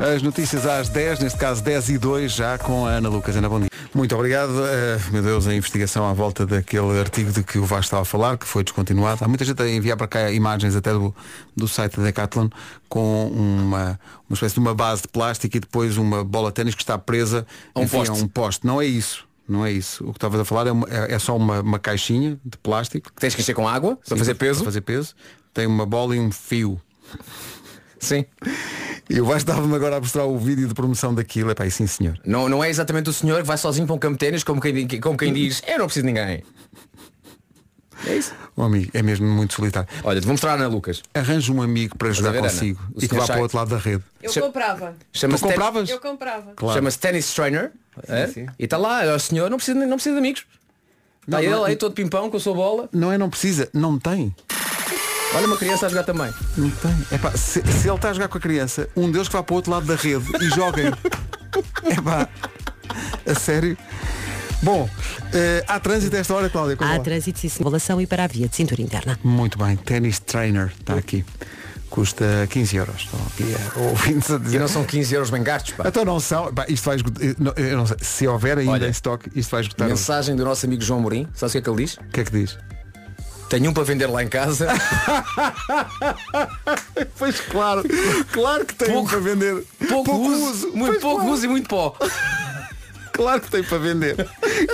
[0.00, 3.36] As notícias às 10, neste caso 10 e 2, já com a Ana Lucas.
[3.36, 3.68] Ana, bom dia.
[3.94, 4.52] Muito obrigado.
[4.66, 8.04] Eh, meu Deus, a investigação à volta daquele artigo de que o Vasco estava a
[8.06, 9.22] falar, que foi descontinuado.
[9.22, 11.14] Há muita gente a enviar para cá imagens até do,
[11.54, 12.48] do site da Decathlon
[12.88, 16.74] com uma, uma espécie de uma base de plástico e depois uma bola de ténis
[16.74, 18.10] que está presa A um enfim, poste.
[18.10, 18.66] a um poste.
[18.66, 19.26] Não é isso.
[19.46, 20.02] Não é isso.
[20.04, 23.10] O que estavas a falar é, uma- é- é só uma, uma caixinha de plástico.
[23.14, 24.60] Que tens que encher com água para Sim, fazer peso.
[24.60, 25.14] Para fazer peso.
[25.52, 26.80] Tem uma bola e um fio.
[27.98, 28.24] Sim.
[29.12, 31.50] E o Vasco estava-me agora a mostrar o vídeo de promoção daquilo.
[31.50, 32.16] É pá, sim senhor.
[32.24, 34.60] Não, não é exatamente o senhor que vai sozinho para um campo de ténis como
[34.60, 36.44] quem, como quem diz, eu não preciso de ninguém.
[38.06, 38.32] É isso.
[38.56, 39.88] Um amigo, é mesmo muito solitário.
[40.04, 41.02] Olha, te vou mostrar a Ana Lucas.
[41.12, 42.48] Arranje um amigo para jogar a ver, Ana?
[42.48, 44.02] consigo O e que vá para o outro lado da rede.
[44.22, 44.96] Eu Cha- comprava.
[45.12, 45.90] Chama-se Tu compravas?
[45.90, 46.52] Eu comprava.
[46.54, 46.78] Claro.
[46.78, 47.72] Chama-se Tennis Trainer.
[48.08, 48.26] é?
[48.28, 48.46] sim.
[48.58, 50.46] E está lá, o senhor, não precisa, não precisa de amigos.
[51.26, 52.88] Está ele não- aí todo pimpão com a sua bola.
[52.92, 54.34] Não é não precisa, não tem.
[55.34, 56.32] Olha uma criança a jogar também.
[56.56, 56.96] Não tem.
[57.10, 59.42] É pá, se, se ele está a jogar com a criança, um deles que vá
[59.42, 60.86] para o outro lado da rede e joguem.
[61.84, 62.28] É pá,
[63.26, 63.76] a sério.
[64.62, 64.88] Bom,
[65.32, 66.76] eh, há trânsito a esta hora, Cláudia.
[66.78, 67.00] Há lá.
[67.00, 69.18] trânsito e circulação e para a via de cintura interna.
[69.24, 71.24] Muito bem, Tennis Trainer está aqui.
[71.88, 73.02] Custa 15 euros.
[73.02, 74.58] Estão aqui a ouvintes a E dizer.
[74.60, 75.84] não são 15 euros bem gastos, pá.
[75.88, 76.52] Então não são.
[76.54, 77.24] Pá, isto vai esgotar.
[77.24, 79.88] eu não- eu não sei, se houver ainda Olha, em stock, isto vai esgotar.
[79.88, 81.28] Mensagem do nosso amigo João Mourinho.
[81.34, 81.94] Sabes o que é que ele diz?
[81.96, 82.56] O que é que diz?
[83.50, 84.68] Tenho um para vender lá em casa.
[87.18, 87.82] Pois claro,
[88.32, 89.64] claro que tem um para vender.
[89.88, 91.32] Pouco, uso, muito Pois pouco claro.
[91.32, 91.94] uso e muito pó.
[93.12, 94.16] Claro que tem para vender.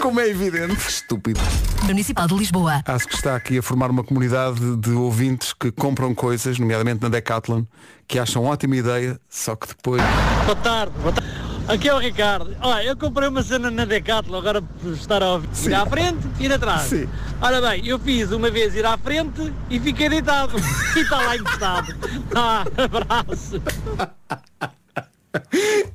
[0.01, 0.77] Como é evidente.
[0.89, 1.41] Estúpido.
[1.83, 2.81] Municipal de Lisboa.
[2.87, 7.09] Acho que está aqui a formar uma comunidade de ouvintes que compram coisas, nomeadamente na
[7.09, 7.65] Decathlon,
[8.07, 10.01] que acham ótima ideia, só que depois.
[10.45, 11.46] Boa tarde, boa tarde.
[11.69, 12.57] Aqui é o Ricardo.
[12.61, 15.49] Olha, eu comprei uma cena na Decathlon agora por estar a ouvir.
[15.67, 16.83] Ir à frente e ir atrás.
[16.83, 17.09] Sim.
[17.41, 20.57] Ora bem, eu fiz uma vez ir à frente e fiquei deitado.
[20.97, 21.95] E está lá encostado.
[22.39, 23.63] Ah, abraço.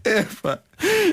[0.04, 0.60] É, pá,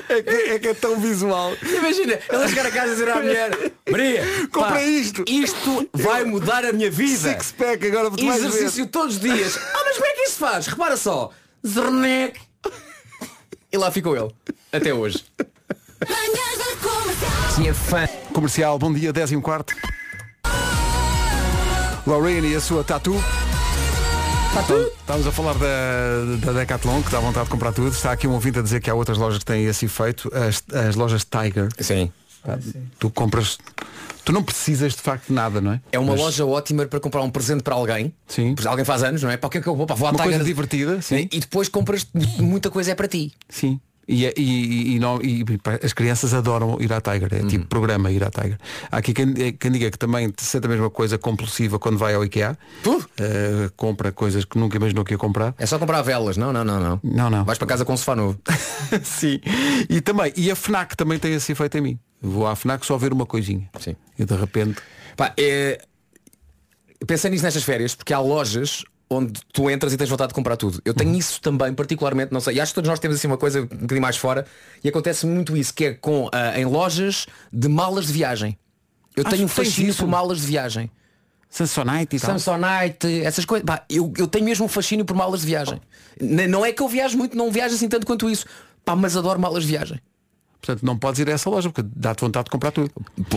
[0.09, 1.53] é, que, é que é tão visual.
[1.61, 5.23] Imagina, ele a chegar a casa e dizer à mulher, Maria, Comprei pá, isto.
[5.27, 7.29] Isto vai mudar a minha vida.
[7.29, 8.09] Six pack agora.
[8.17, 9.57] Exercício todos os dias.
[9.57, 10.67] Ah, mas como é que isso faz?
[10.67, 11.31] Repara só.
[11.65, 12.48] Zernec.
[13.71, 14.33] E lá ficou ele.
[14.71, 15.23] Até hoje.
[17.55, 18.07] Tinha fã.
[18.33, 19.75] Comercial, bom dia, 10 e um quarto.
[22.07, 23.13] Lorraine e a sua tatu.
[24.53, 24.91] Tatu?
[24.99, 27.89] Estávamos a falar da, da Decathlon, que dá vontade de comprar tudo.
[27.89, 30.31] Está aqui um ouvinte a dizer que há outras lojas que têm esse efeito.
[30.33, 31.69] As, as lojas Tiger.
[31.79, 32.11] Sim.
[32.97, 33.59] Tu compras.
[34.29, 35.81] Tu não precisas de facto de nada, não é?
[35.91, 38.13] É uma Mas loja ótima para comprar um presente para alguém.
[38.27, 38.53] Sim.
[38.53, 39.37] Pois Alguém faz anos, não é?
[39.37, 39.87] Para o que é que eu vou?
[39.87, 41.27] Pá, vou Uma coisa divertida, sim.
[41.31, 42.05] E depois compras
[42.37, 43.33] muita coisa é para ti.
[43.49, 43.79] Sim.
[44.07, 45.43] E, é- e, e, não, e
[45.83, 47.47] as crianças adoram ir à Tiger, é Uhum.
[47.47, 48.57] tipo programa ir à Tiger.
[48.91, 52.23] Há aqui quem, quem diga que também sente a mesma coisa compulsiva quando vai ao
[52.23, 52.55] IKEA.
[53.17, 55.53] Eh, compra coisas que nunca imaginou que ia comprar.
[55.57, 56.37] É só comprar velas.
[56.37, 56.99] Não, não, não, não.
[57.03, 57.43] Não, não.
[57.45, 58.39] Vais para casa com um sofá novo.
[59.03, 59.39] Sim.
[59.89, 61.99] E também, e a FNAC também tem esse efeito em mim.
[62.21, 63.69] Vou à FNAC só ver uma coisinha.
[63.79, 63.95] Sim.
[64.19, 64.81] E de repente.
[65.17, 65.81] Pá, é...
[67.07, 70.55] Pensei nisso nestas férias, porque há lojas onde tu entras e tens vontade de comprar
[70.57, 70.79] tudo.
[70.85, 70.97] Eu Uhum.
[70.97, 73.61] tenho isso também, particularmente, não sei, e acho que todos nós temos assim uma coisa
[73.61, 74.45] um bocadinho mais fora,
[74.83, 78.57] e acontece muito isso, que é com, ah, em lojas de malas de viagem.
[79.15, 80.91] Eu Acho tenho um fascínio por malas de viagem.
[81.49, 82.19] Samsonite e.
[82.19, 83.65] Samsonite, essas coisas.
[83.89, 85.81] Eu, eu tenho mesmo um fascínio por malas de viagem.
[86.21, 88.45] Não é que eu viajo muito, não viajo assim tanto quanto isso.
[88.85, 89.99] Pá, mas adoro malas de viagem.
[90.61, 92.91] Portanto, não podes ir a essa loja porque dá-te vontade de comprar tudo.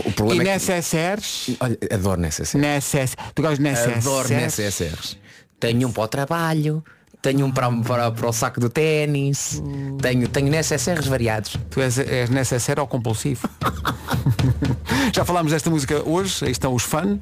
[0.05, 1.51] O problema e é que- necessaires.
[1.59, 2.69] Olha, adoro necessaires.
[2.69, 3.15] Necess...
[3.33, 4.05] Tu gostas de necessaires?
[4.05, 5.17] Adoro necessaires.
[5.59, 6.83] Tenho um para o trabalho,
[7.21, 9.63] tenho um para, para, para o saco do ténis,
[10.01, 11.55] tenho, tenho necessaires variados.
[11.69, 13.47] Tu és, és necessário ou compulsivo?
[15.13, 17.17] Já falámos desta música hoje, aí estão os fãs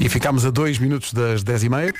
[0.00, 1.94] e ficámos a dois minutos das 10 e meia.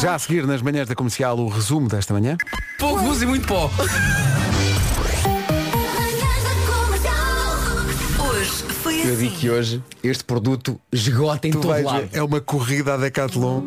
[0.00, 2.36] Já a seguir nas manhãs da comercial o resumo desta manhã.
[2.78, 3.70] Pouco uso e muito pó.
[9.06, 12.08] Eu digo que hoje este produto esgota em Tu todo vais lado.
[12.12, 13.62] é uma corrida à Decathlon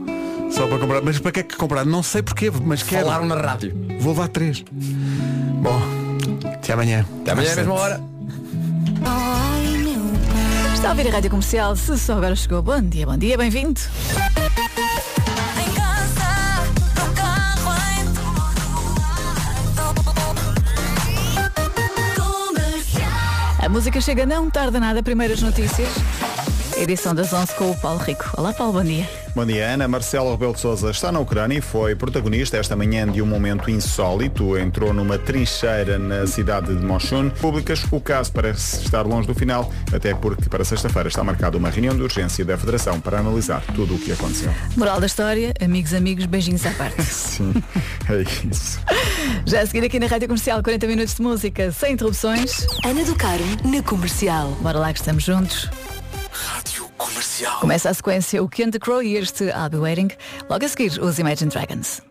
[0.51, 1.01] só para comprar.
[1.01, 1.85] Mas para que é que comprar?
[1.85, 3.05] Não sei porquê, mas quero.
[3.05, 3.73] Falaram na rádio.
[4.01, 4.63] Vou levar três.
[5.61, 5.81] Bom,
[6.45, 7.05] até amanhã.
[7.21, 8.01] Até amanhã à mesma hora.
[10.73, 12.61] Está a ouvir a Rádio Comercial, se só agora chegou.
[12.61, 13.79] Bom dia, bom dia, bem-vindo.
[23.69, 25.89] A música chega não tarda nada, primeiras notícias.
[26.79, 28.31] Edição das 11 com o Paulo Rico.
[28.37, 29.05] Olá Paulo, bom dia.
[29.35, 29.85] Bom dia, Ana.
[29.85, 33.69] Marcelo Rebelo de Sousa está na Ucrânia e foi protagonista esta manhã de um momento
[33.69, 34.57] insólito.
[34.57, 37.31] Entrou numa trincheira na cidade de Moshun.
[37.31, 41.69] Públicas, o caso parece estar longe do final, até porque para sexta-feira está marcada uma
[41.69, 44.53] reunião de urgência da Federação para analisar tudo o que aconteceu.
[44.77, 47.03] Moral da história, amigos, amigos, beijinhos à parte.
[47.03, 47.53] Sim,
[48.09, 48.79] é isso.
[49.45, 52.65] Já a seguir aqui na Rádio Comercial, 40 minutos de música, sem interrupções.
[52.85, 54.57] Ana do Carmo, na Comercial.
[54.61, 55.69] Bora lá que estamos juntos.
[56.45, 57.59] Rádio Comercial.
[57.59, 60.09] Começa a sequência o Candy Crow e este I'll Be Waiting.
[60.49, 62.01] Logo a seguir, os Imagine Dragons.